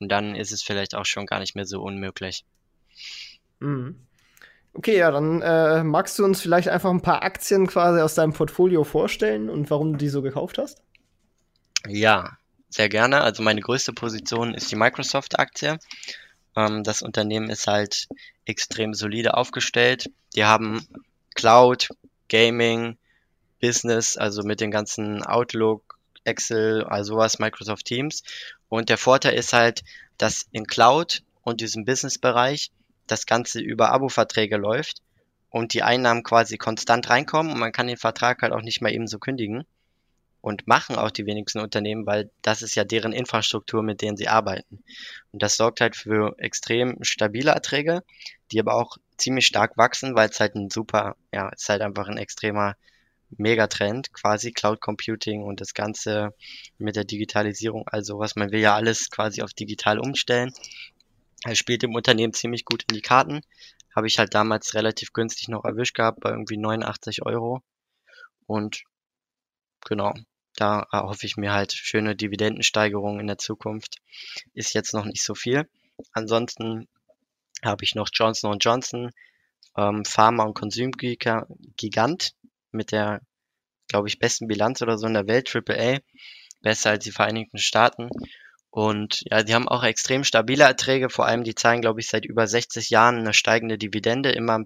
[0.00, 2.44] Und dann ist es vielleicht auch schon gar nicht mehr so unmöglich.
[3.60, 4.06] Mhm.
[4.72, 8.32] Okay, ja, dann äh, magst du uns vielleicht einfach ein paar Aktien quasi aus deinem
[8.32, 10.80] Portfolio vorstellen und warum du die so gekauft hast?
[11.86, 12.36] Ja,
[12.68, 13.22] sehr gerne.
[13.22, 15.78] Also meine größte Position ist die Microsoft-Aktie.
[16.56, 18.06] Ähm, das Unternehmen ist halt
[18.44, 20.10] extrem solide aufgestellt.
[20.36, 20.86] Die haben
[21.34, 21.88] Cloud,
[22.28, 22.96] Gaming,
[23.60, 28.22] Business, also mit den ganzen Outlook, Excel, also was, Microsoft Teams.
[28.68, 29.82] Und der Vorteil ist halt,
[30.16, 32.70] dass in Cloud und diesem Business-Bereich
[33.10, 35.02] das Ganze über Abo-Verträge läuft
[35.50, 38.92] und die Einnahmen quasi konstant reinkommen und man kann den Vertrag halt auch nicht mal
[38.92, 39.64] eben so kündigen.
[40.42, 44.28] Und machen auch die wenigsten Unternehmen, weil das ist ja deren Infrastruktur, mit denen sie
[44.28, 44.82] arbeiten.
[45.32, 48.02] Und das sorgt halt für extrem stabile Erträge,
[48.50, 51.82] die aber auch ziemlich stark wachsen, weil es halt ein super, ja, es ist halt
[51.82, 52.74] einfach ein extremer
[53.36, 56.34] Megatrend, quasi Cloud Computing und das Ganze
[56.78, 60.52] mit der Digitalisierung, also was man will ja alles quasi auf digital umstellen.
[61.44, 63.40] Er spielt dem Unternehmen ziemlich gut in die Karten.
[63.94, 67.62] Habe ich halt damals relativ günstig noch erwischt gehabt, bei irgendwie 89 Euro.
[68.46, 68.84] Und
[69.84, 70.14] genau,
[70.56, 73.96] da hoffe ich mir halt schöne Dividendensteigerungen in der Zukunft.
[74.52, 75.68] Ist jetzt noch nicht so viel.
[76.12, 76.88] Ansonsten
[77.62, 79.10] habe ich noch Johnson Johnson,
[79.76, 82.34] ähm, Pharma- und Konsumgigant
[82.72, 83.20] mit der,
[83.88, 85.98] glaube ich, besten Bilanz oder so in der Welt, AAA,
[86.60, 88.08] besser als die Vereinigten Staaten.
[88.70, 92.24] Und ja, die haben auch extrem stabile Erträge, vor allem die zahlen, glaube ich, seit
[92.24, 94.60] über 60 Jahren eine steigende Dividende, immer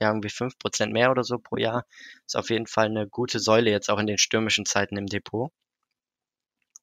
[0.00, 1.86] ja, irgendwie 5% mehr oder so pro Jahr.
[2.26, 5.52] Ist auf jeden Fall eine gute Säule jetzt auch in den stürmischen Zeiten im Depot.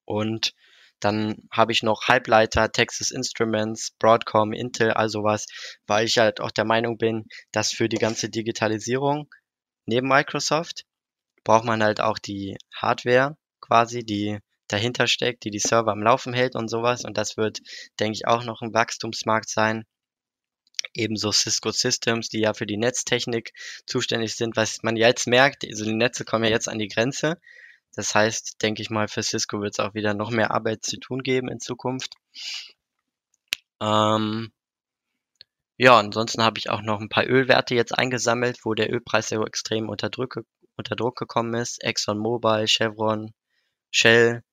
[0.05, 0.53] Und
[0.99, 5.45] dann habe ich noch Halbleiter, Texas Instruments, Broadcom, Intel, also was,
[5.85, 9.29] weil ich halt auch der Meinung bin, dass für die ganze Digitalisierung
[9.85, 10.85] neben Microsoft
[11.43, 16.33] braucht man halt auch die Hardware quasi, die dahinter steckt, die die Server am Laufen
[16.33, 17.05] hält und sowas.
[17.05, 17.59] Und das wird,
[17.99, 19.85] denke ich, auch noch ein Wachstumsmarkt sein.
[20.93, 23.53] Ebenso Cisco Systems, die ja für die Netztechnik
[23.85, 27.39] zuständig sind, was man jetzt merkt, also die Netze kommen ja jetzt an die Grenze.
[27.95, 30.97] Das heißt, denke ich mal, für Cisco wird es auch wieder noch mehr Arbeit zu
[30.99, 32.13] tun geben in Zukunft.
[33.81, 34.51] Ähm,
[35.77, 39.41] ja, ansonsten habe ich auch noch ein paar Ölwerte jetzt eingesammelt, wo der Ölpreis sehr
[39.41, 40.39] extrem unter Druck,
[40.75, 41.83] unter Druck gekommen ist.
[41.83, 43.33] ExxonMobil, Chevron,
[43.91, 44.43] Shell,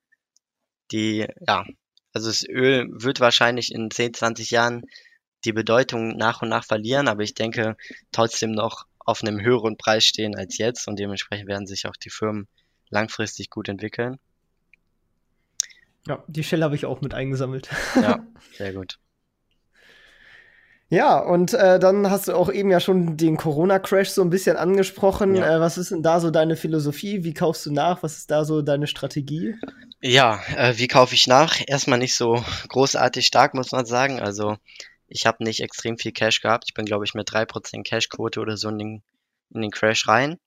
[0.95, 1.65] die, ja,
[2.13, 4.85] also das Öl wird wahrscheinlich in 10, 20 Jahren
[5.45, 7.77] die Bedeutung nach und nach verlieren, aber ich denke
[8.13, 12.11] trotzdem noch auf einem höheren Preis stehen als jetzt und dementsprechend werden sich auch die
[12.11, 12.47] Firmen
[12.89, 14.19] langfristig gut entwickeln.
[16.07, 17.69] Ja, die Shell habe ich auch mit eingesammelt.
[17.97, 18.25] Ja,
[18.57, 18.99] sehr gut.
[20.91, 24.57] Ja, und äh, dann hast du auch eben ja schon den Corona-Crash so ein bisschen
[24.57, 25.35] angesprochen.
[25.35, 25.57] Ja.
[25.57, 27.25] Äh, was ist denn da so deine Philosophie?
[27.25, 28.03] Wie kaufst du nach?
[28.03, 29.57] Was ist da so deine Strategie?
[30.07, 31.63] Ja, äh, wie kaufe ich nach?
[31.67, 34.21] Erstmal nicht so großartig stark, muss man sagen.
[34.21, 34.59] Also
[35.09, 36.65] ich habe nicht extrem viel Cash gehabt.
[36.69, 39.03] Ich bin, glaube ich, mit 3% Cash-Quote oder so in den,
[39.55, 40.39] in den Crash rein.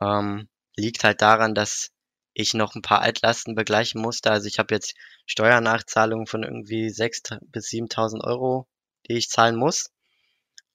[0.00, 1.92] Ähm, liegt halt daran, dass
[2.32, 4.32] ich noch ein paar Altlasten begleichen musste.
[4.32, 4.94] Also ich habe jetzt
[5.26, 8.66] Steuernachzahlungen von irgendwie 6.000 bis 7.000 Euro,
[9.08, 9.92] die ich zahlen muss.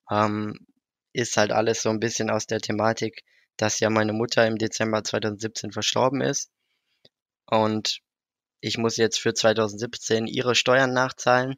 [0.10, 0.68] Ähm,
[1.12, 3.24] ist halt alles so ein bisschen aus der Thematik,
[3.58, 6.50] dass ja meine Mutter im Dezember 2017 verstorben ist.
[7.50, 8.00] Und
[8.62, 11.56] ich muss jetzt für 2017 ihre Steuern nachzahlen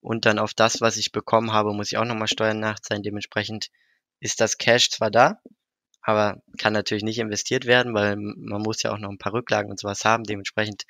[0.00, 3.02] und dann auf das, was ich bekommen habe, muss ich auch nochmal Steuern nachzahlen.
[3.02, 3.68] Dementsprechend
[4.20, 5.40] ist das Cash zwar da,
[6.00, 9.70] aber kann natürlich nicht investiert werden, weil man muss ja auch noch ein paar Rücklagen
[9.70, 10.24] und sowas haben.
[10.24, 10.84] Dementsprechend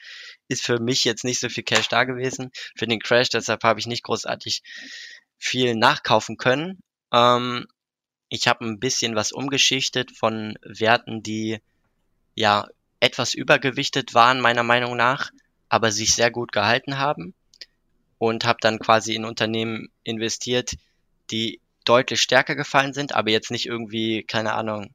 [0.49, 3.81] ist für mich jetzt nicht so viel Cash da gewesen für den Crash, deshalb habe
[3.81, 4.63] ich nicht großartig
[5.39, 6.81] viel nachkaufen können.
[7.13, 7.67] Ähm,
[8.29, 11.61] ich habe ein bisschen was umgeschichtet von Werten, die
[12.35, 12.67] ja
[13.05, 15.31] etwas übergewichtet waren, meiner Meinung nach,
[15.69, 17.35] aber sich sehr gut gehalten haben
[18.17, 20.73] und habe dann quasi in Unternehmen investiert,
[21.31, 24.95] die deutlich stärker gefallen sind, aber jetzt nicht irgendwie, keine Ahnung,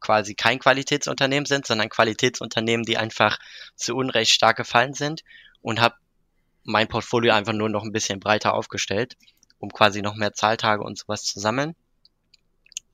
[0.00, 3.38] quasi kein Qualitätsunternehmen sind, sondern Qualitätsunternehmen, die einfach
[3.76, 5.22] zu Unrecht stark gefallen sind
[5.60, 5.96] und habe
[6.62, 9.16] mein Portfolio einfach nur noch ein bisschen breiter aufgestellt,
[9.58, 11.74] um quasi noch mehr Zahltage und sowas zu sammeln.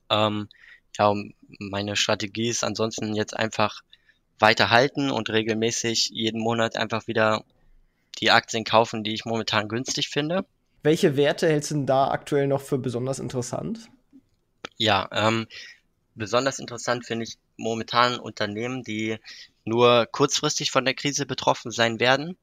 [0.09, 0.49] Ähm,
[0.97, 1.13] ja,
[1.59, 3.81] meine Strategie ist ansonsten jetzt einfach
[4.41, 7.43] weiter halten und regelmäßig jeden Monat einfach wieder
[8.19, 10.45] die Aktien kaufen, die ich momentan günstig finde.
[10.83, 13.87] Welche Werte hältst du denn da aktuell noch für besonders interessant?
[14.77, 15.47] Ja, ähm,
[16.15, 19.17] Besonders interessant finde ich momentan Unternehmen, die
[19.63, 22.37] nur kurzfristig von der Krise betroffen sein werden.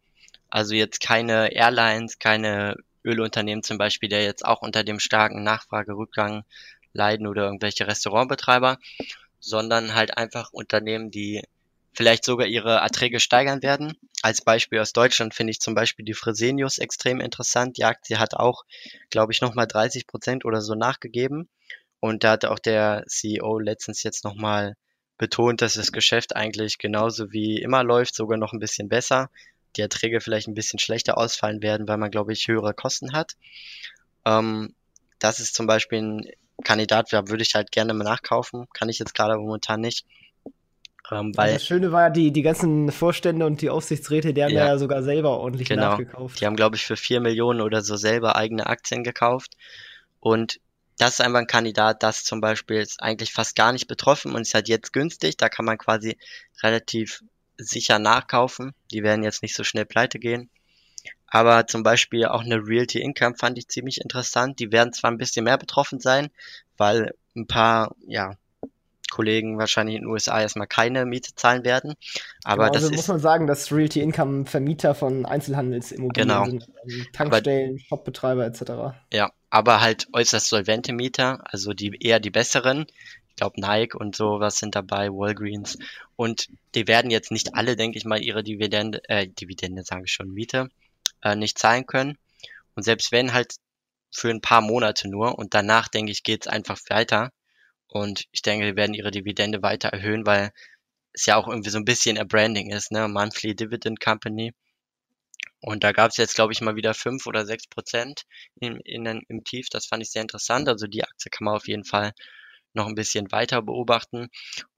[0.48, 6.44] Also jetzt keine Airlines, keine Ölunternehmen zum Beispiel, der jetzt auch unter dem starken Nachfragerückgang
[6.94, 8.78] leiden oder irgendwelche Restaurantbetreiber,
[9.38, 11.42] sondern halt einfach Unternehmen, die
[11.98, 13.98] vielleicht sogar ihre Erträge steigern werden.
[14.22, 17.76] Als Beispiel aus Deutschland finde ich zum Beispiel die Fresenius extrem interessant.
[17.76, 18.64] Die Aktie hat auch,
[19.10, 21.48] glaube ich, nochmal 30 Prozent oder so nachgegeben.
[21.98, 24.76] Und da hat auch der CEO letztens jetzt nochmal
[25.18, 29.28] betont, dass das Geschäft eigentlich genauso wie immer läuft, sogar noch ein bisschen besser.
[29.74, 33.32] Die Erträge vielleicht ein bisschen schlechter ausfallen werden, weil man, glaube ich, höhere Kosten hat.
[34.24, 34.72] Ähm,
[35.18, 36.30] das ist zum Beispiel ein
[36.62, 38.68] Kandidat, da würde ich halt gerne mal nachkaufen.
[38.72, 40.06] Kann ich jetzt gerade momentan nicht.
[41.10, 44.52] Ähm, weil, das Schöne war ja, die, die ganzen Vorstände und die Aufsichtsräte, die haben
[44.52, 46.40] ja, ja sogar selber ordentlich genau, nachgekauft.
[46.40, 49.56] Die haben, glaube ich, für vier Millionen oder so selber eigene Aktien gekauft.
[50.20, 50.60] Und
[50.98, 54.42] das ist einfach ein Kandidat, das zum Beispiel ist eigentlich fast gar nicht betroffen und
[54.42, 55.36] ist halt jetzt günstig.
[55.36, 56.18] Da kann man quasi
[56.62, 57.22] relativ
[57.56, 58.74] sicher nachkaufen.
[58.90, 60.50] Die werden jetzt nicht so schnell pleite gehen.
[61.28, 64.58] Aber zum Beispiel auch eine Realty Income fand ich ziemlich interessant.
[64.58, 66.30] Die werden zwar ein bisschen mehr betroffen sein,
[66.76, 68.36] weil ein paar, ja,
[69.10, 71.94] Kollegen wahrscheinlich in den USA erstmal keine Miete zahlen werden.
[72.44, 76.44] Aber genau, das also ist, muss man sagen, dass Realty Income Vermieter von Einzelhandelsimmobilien genau.
[76.44, 76.68] sind.
[76.84, 78.62] Also Tankstellen, Shopbetreiber etc.
[79.12, 82.86] Ja, aber halt äußerst solvente Mieter, also die eher die besseren.
[83.30, 85.78] Ich glaube Nike und sowas sind dabei, Walgreens.
[86.16, 90.12] Und die werden jetzt nicht alle, denke ich mal, ihre Dividende, äh, Dividende sage ich
[90.12, 90.68] schon, Miete,
[91.22, 92.18] äh, nicht zahlen können.
[92.74, 93.54] Und selbst wenn halt
[94.10, 97.30] für ein paar Monate nur und danach, denke ich, geht es einfach weiter.
[97.88, 100.52] Und ich denke, wir werden ihre Dividende weiter erhöhen, weil
[101.12, 103.08] es ja auch irgendwie so ein bisschen ein Branding ist, ne?
[103.08, 104.52] Monthly Dividend Company.
[105.60, 108.22] Und da gab es jetzt, glaube ich, mal wieder fünf oder sechs Prozent
[108.60, 109.68] in, in, im Tief.
[109.70, 110.68] Das fand ich sehr interessant.
[110.68, 112.12] Also die Aktie kann man auf jeden Fall
[112.74, 114.28] noch ein bisschen weiter beobachten.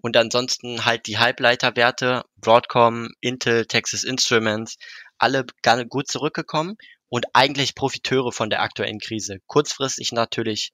[0.01, 4.77] Und ansonsten halt die Halbleiterwerte, Broadcom, Intel, Texas Instruments,
[5.19, 5.45] alle
[5.89, 6.77] gut zurückgekommen
[7.09, 9.41] und eigentlich Profiteure von der aktuellen Krise.
[9.47, 10.73] Kurzfristig natürlich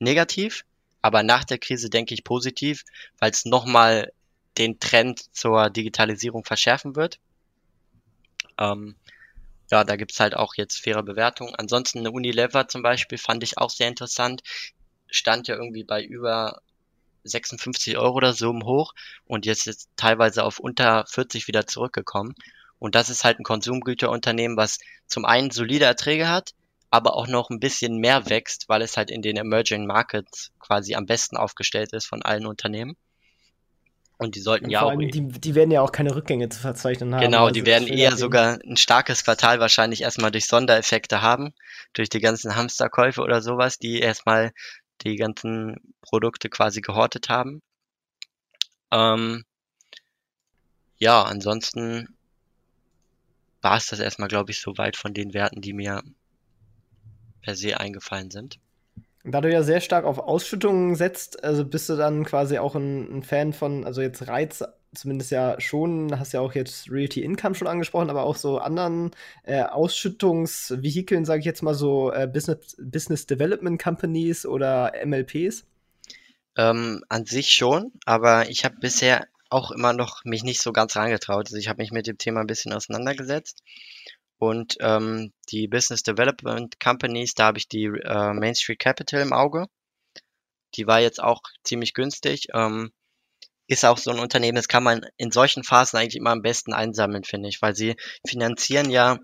[0.00, 0.64] negativ,
[1.02, 2.84] aber nach der Krise denke ich positiv,
[3.18, 4.12] weil es nochmal
[4.58, 7.18] den Trend zur Digitalisierung verschärfen wird.
[8.58, 8.96] Ähm,
[9.70, 11.54] ja, da gibt's halt auch jetzt faire Bewertungen.
[11.56, 14.42] Ansonsten eine Unilever zum Beispiel fand ich auch sehr interessant.
[15.08, 16.60] Stand ja irgendwie bei über
[17.24, 18.94] 56 Euro oder so im Hoch
[19.26, 22.34] und jetzt ist teilweise auf unter 40 wieder zurückgekommen.
[22.78, 26.52] Und das ist halt ein Konsumgüterunternehmen, was zum einen solide Erträge hat,
[26.92, 30.94] aber auch noch ein bisschen mehr wächst, weil es halt in den Emerging Markets quasi
[30.94, 32.98] am besten aufgestellt ist von allen Unternehmen.
[34.18, 34.90] Und die sollten und ja auch.
[34.90, 37.22] Allem, die, die werden ja auch keine Rückgänge zu verzeichnen haben.
[37.22, 41.54] Genau, also die werden eher sogar ein starkes Quartal wahrscheinlich erstmal durch Sondereffekte haben,
[41.94, 44.52] durch die ganzen Hamsterkäufe oder sowas, die erstmal
[45.00, 47.62] die ganzen Produkte quasi gehortet haben.
[48.90, 49.44] Ähm,
[50.98, 52.18] ja, ansonsten
[53.62, 56.02] war es das erstmal, glaube ich, soweit von den Werten, die mir
[57.42, 58.58] per se eingefallen sind.
[59.24, 63.18] Da du ja sehr stark auf Ausschüttungen setzt, also bist du dann quasi auch ein,
[63.18, 67.54] ein, Fan von, also jetzt Reiz zumindest ja schon, hast ja auch jetzt Realty Income
[67.54, 69.12] schon angesprochen, aber auch so anderen
[69.44, 75.64] äh, Ausschüttungsvehikeln, sage ich jetzt mal so äh, Business, Business Development Companies oder MLPs?
[76.56, 80.96] Ähm, an sich schon, aber ich habe bisher auch immer noch mich nicht so ganz
[80.96, 81.46] reingetraut.
[81.46, 83.62] Also ich habe mich mit dem Thema ein bisschen auseinandergesetzt
[84.42, 89.32] und ähm, die Business Development Companies, da habe ich die äh, Main Street Capital im
[89.32, 89.68] Auge.
[90.74, 92.48] Die war jetzt auch ziemlich günstig.
[92.52, 92.90] Ähm,
[93.68, 96.72] ist auch so ein Unternehmen, das kann man in solchen Phasen eigentlich immer am besten
[96.72, 97.94] einsammeln, finde ich, weil sie
[98.26, 99.20] finanzieren ja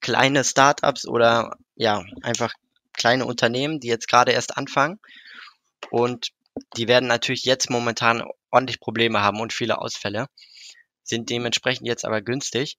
[0.00, 2.54] kleine Startups oder ja, einfach
[2.94, 4.98] kleine Unternehmen, die jetzt gerade erst anfangen.
[5.90, 6.30] Und
[6.78, 10.28] die werden natürlich jetzt momentan ordentlich Probleme haben und viele Ausfälle,
[11.02, 12.78] sind dementsprechend jetzt aber günstig.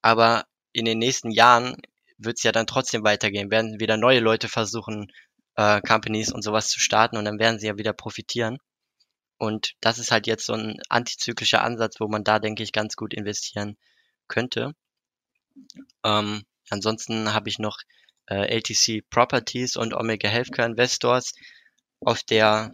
[0.00, 1.76] Aber in den nächsten Jahren
[2.18, 5.10] wird es ja dann trotzdem weitergehen, werden wieder neue Leute versuchen,
[5.56, 8.58] äh, Companies und sowas zu starten und dann werden sie ja wieder profitieren.
[9.38, 12.94] Und das ist halt jetzt so ein antizyklischer Ansatz, wo man da, denke ich, ganz
[12.94, 13.78] gut investieren
[14.28, 14.74] könnte.
[16.04, 17.78] Ähm, ansonsten habe ich noch
[18.26, 21.32] äh, LTC Properties und Omega Healthcare Investors
[22.00, 22.72] auf der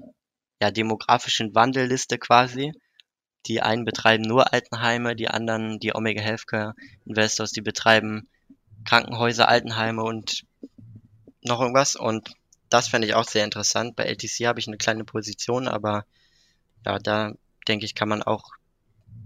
[0.61, 2.73] ja, demografischen Wandelliste quasi.
[3.47, 8.29] Die einen betreiben nur Altenheime, die anderen, die Omega Healthcare Investors, die betreiben
[8.85, 10.45] Krankenhäuser, Altenheime und
[11.43, 11.97] noch irgendwas.
[11.97, 12.35] Und
[12.69, 13.97] das fände ich auch sehr interessant.
[13.97, 16.05] Bei LTC habe ich eine kleine Position, aber
[16.85, 17.33] ja, da
[17.69, 18.51] denke ich, kann man auch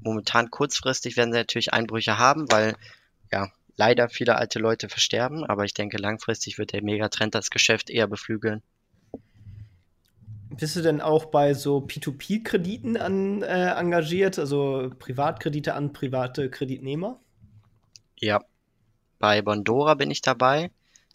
[0.02, 2.76] momentan kurzfristig werden sie natürlich Einbrüche haben, weil
[3.32, 7.90] ja leider viele alte Leute versterben, aber ich denke langfristig wird der Megatrend das Geschäft
[7.90, 8.62] eher beflügeln.
[10.56, 17.20] Bist du denn auch bei so P2P-Krediten an, äh, engagiert, also Privatkredite an private Kreditnehmer?
[18.18, 18.40] Ja,
[19.20, 20.70] bei Bondora bin ich dabei.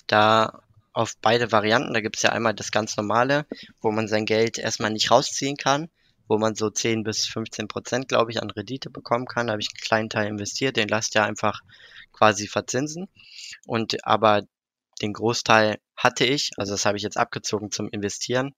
[0.07, 0.61] Da
[0.93, 3.45] auf beide Varianten, da gibt es ja einmal das ganz normale,
[3.81, 5.89] wo man sein Geld erstmal nicht rausziehen kann,
[6.29, 9.47] wo man so 10 bis 15 Prozent, glaube ich, an Rendite bekommen kann.
[9.47, 11.59] Da habe ich einen kleinen Teil investiert, den lasst ihr einfach
[12.13, 13.09] quasi verzinsen.
[13.67, 14.43] Und aber
[15.01, 18.55] den Großteil hatte ich, also das habe ich jetzt abgezogen zum Investieren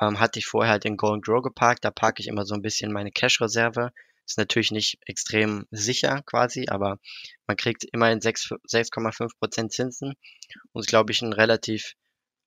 [0.00, 1.84] ähm, hatte ich vorher halt in Golden Grow geparkt.
[1.84, 3.92] Da parke ich immer so ein bisschen meine Cash-Reserve.
[4.26, 6.98] Ist natürlich nicht extrem sicher quasi, aber
[7.46, 10.14] man kriegt immerhin 6,5% Zinsen
[10.72, 11.94] und ist, glaube ich, ein relativ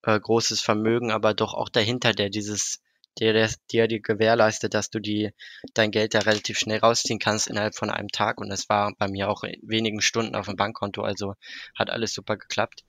[0.03, 2.81] äh, großes Vermögen, aber doch auch dahinter, der dieses,
[3.19, 5.31] der, der, der dir gewährleistet, dass du die,
[5.73, 8.39] dein Geld da relativ schnell rausziehen kannst innerhalb von einem Tag.
[8.39, 11.35] Und das war bei mir auch in wenigen Stunden auf dem Bankkonto, also
[11.77, 12.83] hat alles super geklappt.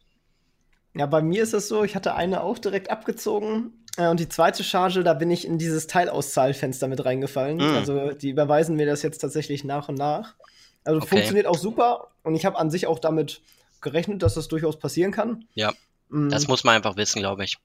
[0.94, 4.62] Ja, bei mir ist es so, ich hatte eine auch direkt abgezogen und die zweite
[4.62, 7.58] Charge, da bin ich in dieses Teilauszahlfenster mit reingefallen.
[7.58, 7.76] Mm.
[7.76, 10.34] Also die überweisen mir das jetzt tatsächlich nach und nach.
[10.84, 11.08] Also okay.
[11.08, 13.40] funktioniert auch super und ich habe an sich auch damit
[13.80, 15.44] gerechnet, dass das durchaus passieren kann.
[15.54, 15.72] Ja,
[16.08, 16.28] mm.
[16.28, 17.58] das muss man einfach wissen, glaube ich.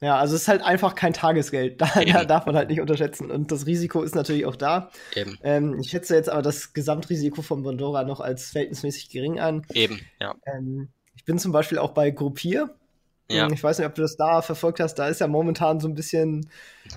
[0.00, 1.80] Ja, also es ist halt einfach kein Tagesgeld.
[1.88, 3.30] Da, da, darf man halt nicht unterschätzen.
[3.30, 4.90] Und das Risiko ist natürlich auch da.
[5.14, 5.38] Eben.
[5.42, 9.66] Ähm, ich schätze jetzt aber das Gesamtrisiko von Bondora noch als verhältnismäßig gering an.
[9.72, 10.34] Eben, ja.
[10.46, 12.74] Ähm, ich bin zum Beispiel auch bei Gruppier.
[13.30, 13.46] Ja.
[13.46, 14.94] Hm, ich weiß nicht, ob du das da verfolgt hast.
[14.94, 16.48] Da ist ja momentan so ein bisschen.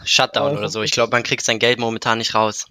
[0.06, 0.82] Shutdown äh, oder so.
[0.82, 2.68] Ich glaube, man kriegt sein Geld momentan nicht raus.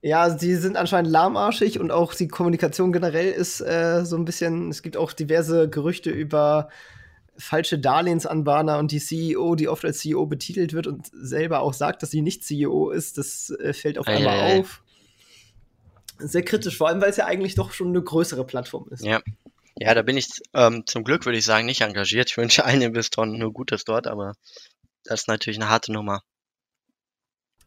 [0.00, 4.70] Ja, sie sind anscheinend lahmarschig und auch die Kommunikation generell ist äh, so ein bisschen.
[4.70, 6.68] Es gibt auch diverse Gerüchte über
[7.36, 12.02] falsche Darlehensanbahner und die CEO, die oft als CEO betitelt wird und selber auch sagt,
[12.02, 14.60] dass sie nicht CEO ist, das äh, fällt auf einmal Eieiei.
[14.60, 14.82] auf.
[16.18, 19.04] Sehr kritisch, vor allem weil es ja eigentlich doch schon eine größere Plattform ist.
[19.04, 19.20] Ja.
[19.80, 22.30] Ja, da bin ich ähm, zum Glück, würde ich sagen, nicht engagiert.
[22.30, 24.34] Ich wünsche allen Investoren nur Gutes dort, aber
[25.04, 26.22] das ist natürlich eine harte Nummer.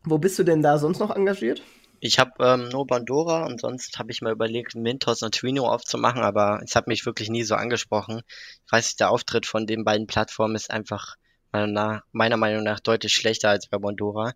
[0.03, 1.61] Wo bist du denn da sonst noch engagiert?
[2.01, 6.21] Ich habe ähm, nur Bandora und sonst habe ich mal überlegt, Mintos und Twino aufzumachen,
[6.21, 8.23] aber es hat mich wirklich nie so angesprochen.
[8.65, 11.15] Ich weiß nicht, der Auftritt von den beiden Plattformen ist einfach
[11.51, 14.33] meiner, Meinung nach deutlich schlechter als bei Bondora.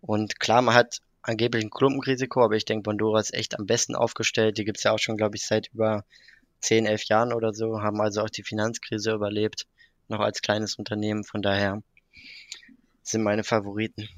[0.00, 3.94] Und klar, man hat angeblich ein Klumpenrisiko, aber ich denke, Bondora ist echt am besten
[3.94, 4.58] aufgestellt.
[4.58, 6.04] Die gibt's ja auch schon, glaube ich, seit über
[6.64, 9.66] 10, 11 Jahren oder so, haben also auch die Finanzkrise überlebt,
[10.08, 11.24] noch als kleines Unternehmen.
[11.24, 11.82] Von daher
[13.02, 14.08] sind meine Favoriten.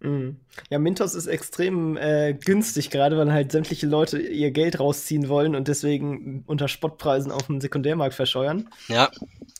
[0.00, 0.40] Mhm.
[0.70, 5.54] Ja, Mintos ist extrem äh, günstig, gerade weil halt sämtliche Leute ihr Geld rausziehen wollen
[5.54, 8.68] und deswegen unter Spottpreisen auf dem Sekundärmarkt verscheuern.
[8.88, 9.10] Ja,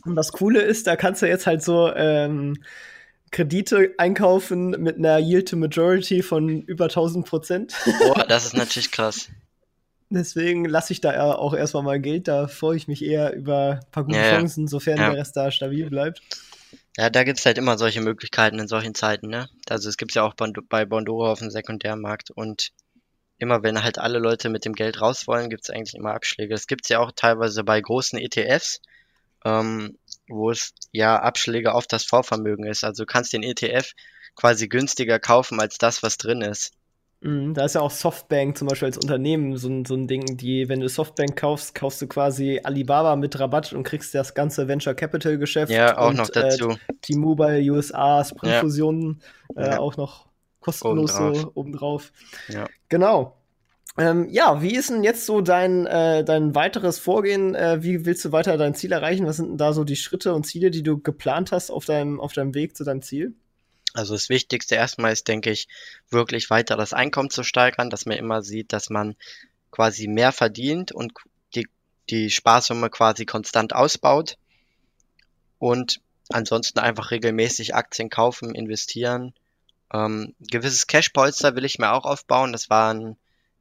[0.05, 2.57] Und das Coole ist, da kannst du jetzt halt so ähm,
[3.31, 7.75] Kredite einkaufen mit einer Yield to Majority von über 1000 Prozent.
[8.01, 9.29] boah, das ist natürlich krass.
[10.11, 12.27] Deswegen lasse ich da ja auch erstmal mal Geld.
[12.27, 14.31] Da freue ich mich eher über ein paar gute Ja.
[14.31, 15.11] Chancen, sofern Ja.
[15.11, 16.21] der Rest da stabil bleibt.
[16.97, 19.49] Ja, da gibt's halt immer solche Möglichkeiten in solchen Zeiten, ne?
[19.69, 22.73] Also es gibt's ja auch bei Bondora auf dem Sekundärmarkt und
[23.39, 26.53] immer wenn halt alle Leute mit dem Geld raus wollen, gibt's eigentlich immer Abschläge.
[26.53, 28.81] Das gibt's ja auch teilweise bei großen ETFs,
[29.45, 29.97] ähm,
[30.29, 32.83] wo es ja Abschläge auf das Vorvermögen ist.
[32.85, 33.93] Also du kannst den ETF
[34.35, 36.73] quasi günstiger kaufen als das, was drin ist.
[37.23, 40.39] Mhm, da ist ja auch Softbank zum Beispiel als Unternehmen so ein, so ein Ding,
[40.39, 44.69] die, wenn du Softbank kaufst, kaufst du quasi Alibaba mit Rabatt und kriegst das ganze
[44.69, 45.71] Venture Capital Geschäft.
[45.71, 46.71] Ja, auch und, noch dazu.
[46.71, 49.21] Äh, T-Mobile, USA, Spring-Fusionen
[49.57, 49.79] äh, Ja.
[49.79, 50.29] auch noch
[50.61, 51.41] kostenlos Obendrauf.
[51.43, 52.13] so obendrauf.
[52.49, 52.67] Ja.
[52.89, 53.37] Genau.
[53.99, 57.55] Ähm, ja, wie ist denn jetzt so dein, äh, dein weiteres Vorgehen?
[57.55, 59.27] Äh, wie willst du weiter dein Ziel erreichen?
[59.27, 62.19] Was sind denn da so die Schritte und Ziele, die du geplant hast auf deinem,
[62.19, 63.35] auf deinem Weg zu deinem Ziel?
[63.93, 65.69] Also das Wichtigste erstmal ist, denke ich,
[66.11, 69.17] wirklich weiter das Einkommen zu steigern, dass man immer sieht, dass man
[69.71, 71.13] quasi mehr verdient und
[71.55, 71.69] die,
[72.09, 74.37] die Sparsumme quasi konstant ausbaut
[75.59, 79.35] und ansonsten einfach regelmäßig Aktien kaufen, investieren.
[79.93, 82.53] Ähm, gewisses Cashpolster will ich mir auch aufbauen.
[82.53, 83.17] Das war ein,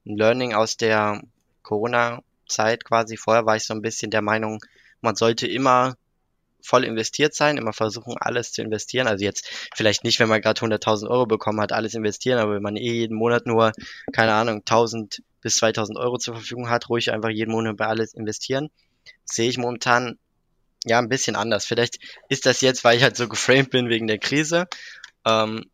[0.05, 1.21] ein Learning aus der
[1.63, 3.17] Corona-Zeit quasi.
[3.17, 4.63] Vorher war ich so ein bisschen der Meinung,
[5.01, 5.95] man sollte immer
[6.62, 9.08] voll investiert sein, immer versuchen, alles zu investieren.
[9.08, 12.62] Also jetzt vielleicht nicht, wenn man gerade 100.000 Euro bekommen hat, alles investieren, aber wenn
[12.62, 13.72] man eh jeden Monat nur,
[14.12, 18.13] keine Ahnung, 1.000 bis 2.000 Euro zur Verfügung hat, ruhig einfach jeden Monat bei alles
[18.13, 18.69] investieren,
[19.26, 20.17] sehe ich momentan
[20.86, 21.65] ja ein bisschen anders.
[21.65, 24.67] Vielleicht ist das jetzt, weil ich halt so geframed bin wegen der Krise,
[25.26, 25.65] ähm,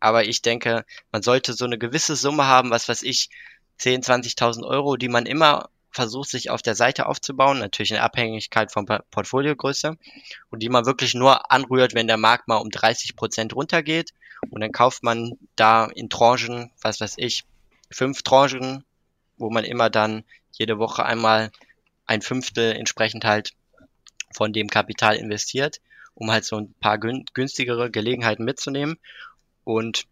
[0.00, 3.30] aber ich denke, man sollte so eine gewisse Summe haben, was weiß ich,
[3.78, 8.70] 10, 20.000 Euro, die man immer versucht, sich auf der Seite aufzubauen, natürlich in Abhängigkeit
[8.70, 9.96] von Portfoliogröße
[10.50, 14.12] und die man wirklich nur anrührt, wenn der Markt mal um 30 Prozent runtergeht
[14.50, 17.44] und dann kauft man da in Tranchen, was weiß ich,
[17.90, 18.84] fünf Tranchen,
[19.38, 21.50] wo man immer dann jede Woche einmal
[22.06, 23.52] ein Fünftel entsprechend halt
[24.32, 25.80] von dem Kapital investiert,
[26.14, 28.98] um halt so ein paar gün günstigere Gelegenheiten mitzunehmen.
[29.64, 30.06] Und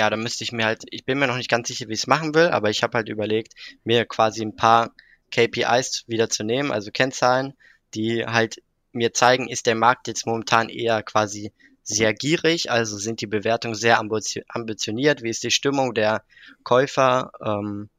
[0.00, 2.00] ja, da müsste ich mir halt, ich bin mir noch nicht ganz sicher, wie ich
[2.00, 3.52] es machen will, aber ich habe halt überlegt,
[3.84, 4.92] mir quasi ein paar
[5.30, 7.52] KPIs wieder zu nehmen, also Kennzahlen,
[7.92, 13.20] die halt mir zeigen, ist der Markt jetzt momentan eher quasi sehr gierig, also sind
[13.20, 16.22] die Bewertungen sehr ambition- ambitioniert, wie ist die Stimmung der
[16.62, 17.90] Käufer ähm,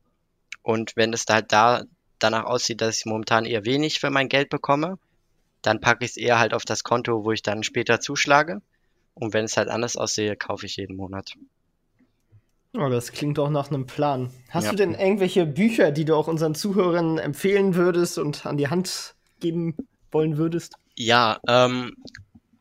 [0.63, 1.83] und wenn es da halt da
[2.17, 4.97] danach aussieht, dass ich momentan eher wenig für mein Geld bekomme,
[5.61, 8.63] dann packe ich es eher halt auf das Konto, wo ich dann später zuschlage
[9.13, 11.35] und wenn es halt anders aussehe, kaufe ich jeden Monat.
[12.73, 14.31] Oh, das klingt doch nach einem Plan.
[14.49, 14.71] Hast Ja.
[14.71, 19.15] du denn irgendwelche Bücher, die du auch unseren Zuhörern empfehlen würdest und an die Hand
[19.39, 19.75] geben
[20.11, 20.75] wollen würdest?
[20.95, 21.95] Ja, ähm,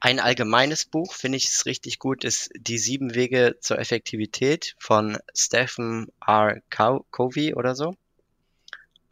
[0.01, 5.19] ein allgemeines Buch, finde ich es richtig gut, ist Die sieben Wege zur Effektivität von
[5.35, 6.61] Stephen R.
[6.71, 7.95] Co- Covey oder so.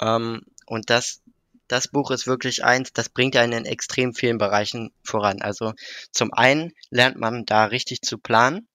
[0.01, 1.21] Ähm, und das,
[1.67, 5.43] das Buch ist wirklich eins, das bringt einen in extrem vielen Bereichen voran.
[5.43, 5.75] Also
[6.13, 8.68] zum einen lernt man da richtig zu planen.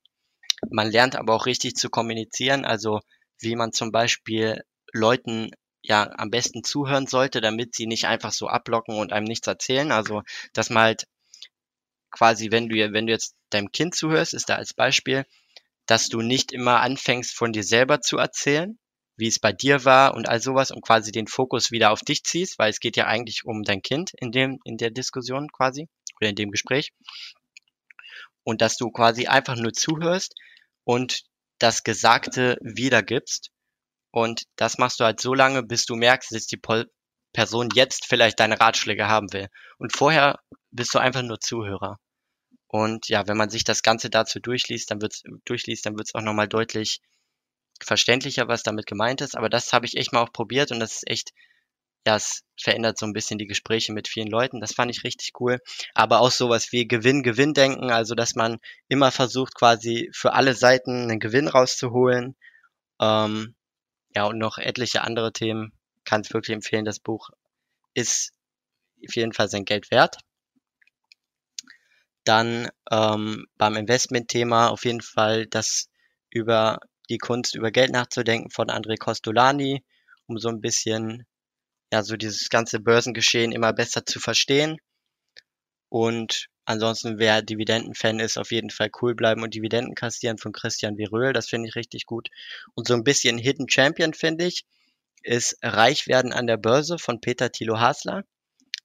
[0.69, 3.01] Man lernt aber auch richtig zu kommunizieren, also
[3.39, 5.51] wie man zum Beispiel Leuten
[5.81, 9.91] ja am besten zuhören sollte, damit sie nicht einfach so ablocken und einem nichts erzählen.
[9.91, 11.07] Also, dass man halt
[12.11, 15.25] quasi, wenn du, wenn du jetzt deinem Kind zuhörst, ist da als Beispiel,
[15.85, 18.79] dass du nicht immer anfängst von dir selber zu erzählen,
[19.17, 22.23] wie es bei dir war und all sowas und quasi den Fokus wieder auf dich
[22.23, 25.87] ziehst, weil es geht ja eigentlich um dein Kind in dem, in der Diskussion quasi
[26.19, 26.93] oder in dem Gespräch.
[28.43, 30.35] Und dass du quasi einfach nur zuhörst
[30.83, 31.23] und
[31.59, 33.49] das Gesagte wiedergibst.
[34.11, 36.89] Und das machst du halt so lange, bis du merkst, dass die Pol
[37.33, 39.47] Person jetzt vielleicht deine Ratschläge haben will.
[39.79, 40.39] Und vorher
[40.71, 41.97] bist du einfach nur Zuhörer.
[42.67, 46.21] Und ja, wenn man sich das Ganze dazu durchliest, dann wird's durchliest, dann wird's auch
[46.21, 47.01] nochmal deutlich
[47.81, 49.35] verständlicher, was damit gemeint ist.
[49.35, 51.33] Aber das habe ich echt mal auch probiert und das ist echt,
[52.05, 54.59] ja, es verändert so ein bisschen die Gespräche mit vielen Leuten.
[54.59, 55.59] Das fand ich richtig cool.
[55.93, 61.19] Aber auch sowas wie Gewinn-Gewinn-Denken, also dass man immer versucht, quasi für alle Seiten einen
[61.19, 62.35] Gewinn rauszuholen.
[62.99, 63.55] Ähm,
[64.15, 65.71] ja, und noch etliche andere Themen.
[66.03, 66.85] Kann es wirklich empfehlen.
[66.85, 67.29] Das Buch
[67.93, 68.33] ist
[69.07, 70.17] auf jeden Fall sein Geld wert.
[72.25, 75.89] Dann ähm, beim Investment-Thema auf jeden Fall das
[76.29, 76.79] über
[77.09, 79.83] die Kunst über Geld nachzudenken von André Costolani,
[80.27, 81.25] um so ein bisschen
[81.93, 84.77] ja so dieses ganze Börsengeschehen immer besser zu verstehen.
[85.89, 90.97] Und ansonsten, wer Dividendenfan ist, auf jeden Fall cool bleiben und Dividenden kassieren von Christian
[90.97, 92.29] Viröl, das finde ich richtig gut.
[92.73, 94.65] Und so ein bisschen Hidden Champion finde ich,
[95.21, 98.23] ist Reich werden an der Börse von Peter Thilo Hasler.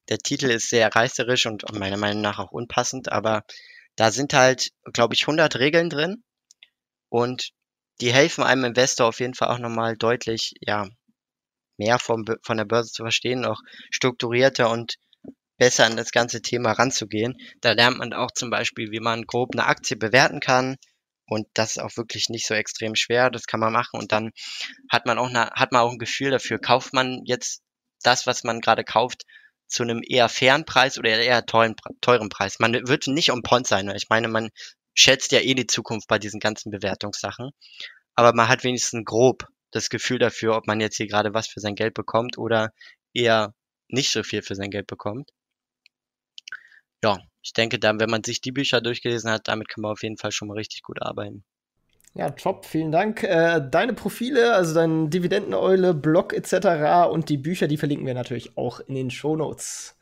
[0.09, 3.43] Der Titel ist sehr reißerisch und meiner Meinung nach auch unpassend, aber
[3.95, 6.23] da sind halt, glaube ich, 100 Regeln drin
[7.09, 7.49] und
[8.01, 10.87] die helfen einem Investor auf jeden Fall auch nochmal deutlich, ja,
[11.79, 14.95] mehr vom, von der Börse zu verstehen, auch strukturierter und
[15.57, 17.35] besser an das ganze Thema ranzugehen.
[17.61, 20.77] Da lernt man auch zum Beispiel, wie man grob eine Aktie bewerten kann.
[21.25, 23.29] Und das ist auch wirklich nicht so extrem schwer.
[23.29, 23.99] Das kann man machen.
[23.99, 24.31] Und dann
[24.89, 27.61] hat man auch, eine, hat man auch ein Gefühl dafür, kauft man jetzt
[28.01, 29.25] das, was man gerade kauft,
[29.67, 32.57] zu einem eher fairen Preis oder eher teuren, teuren Preis.
[32.59, 33.89] Man wird nicht um Pont sein.
[33.95, 34.49] Ich meine, man
[34.95, 37.51] schätzt ja eh die Zukunft bei diesen ganzen Bewertungssachen.
[38.15, 41.59] Aber man hat wenigstens grob das Gefühl dafür, ob man jetzt hier gerade was für
[41.59, 42.71] sein Geld bekommt oder
[43.13, 43.53] eher
[43.87, 45.31] nicht so viel für sein Geld bekommt.
[47.03, 50.03] Ja, ich denke dann, wenn man sich die Bücher durchgelesen hat, damit kann man auf
[50.03, 51.43] jeden Fall schon mal richtig gut arbeiten.
[52.15, 53.23] Ja, top, vielen Dank.
[53.23, 57.07] Äh, deine Profile, also dein Dividendeneule, Blog etc.
[57.09, 59.95] und die Bücher, die verlinken wir natürlich auch in den Shownotes.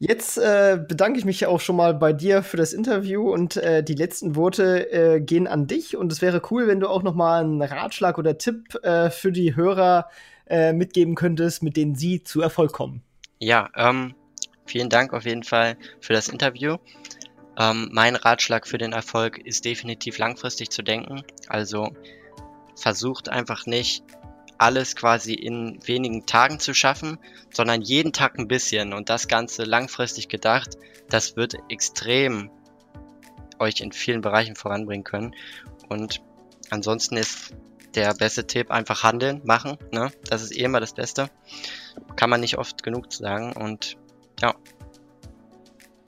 [0.00, 3.82] Jetzt äh, bedanke ich mich auch schon mal bei dir für das Interview und äh,
[3.82, 7.14] die letzten Worte äh, gehen an dich und es wäre cool, wenn du auch noch
[7.14, 10.08] mal einen Ratschlag oder Tipp äh, für die Hörer
[10.46, 13.02] äh, mitgeben könntest, mit denen sie zu Erfolg kommen.
[13.40, 14.14] Ja, ähm,
[14.66, 16.76] vielen Dank auf jeden Fall für das Interview.
[17.58, 21.22] Ähm, mein Ratschlag für den Erfolg ist definitiv langfristig zu denken.
[21.48, 21.90] Also
[22.76, 24.04] versucht einfach nicht
[24.58, 27.18] alles quasi in wenigen Tagen zu schaffen,
[27.52, 30.76] sondern jeden Tag ein bisschen und das Ganze langfristig gedacht,
[31.08, 32.50] das wird extrem
[33.58, 35.34] euch in vielen Bereichen voranbringen können.
[35.88, 36.20] Und
[36.70, 37.54] ansonsten ist
[37.94, 39.78] der beste Tipp einfach handeln, machen.
[39.90, 40.10] Ne?
[40.28, 41.30] Das ist eh immer das Beste.
[42.16, 43.52] Kann man nicht oft genug sagen.
[43.52, 43.96] Und
[44.40, 44.54] ja,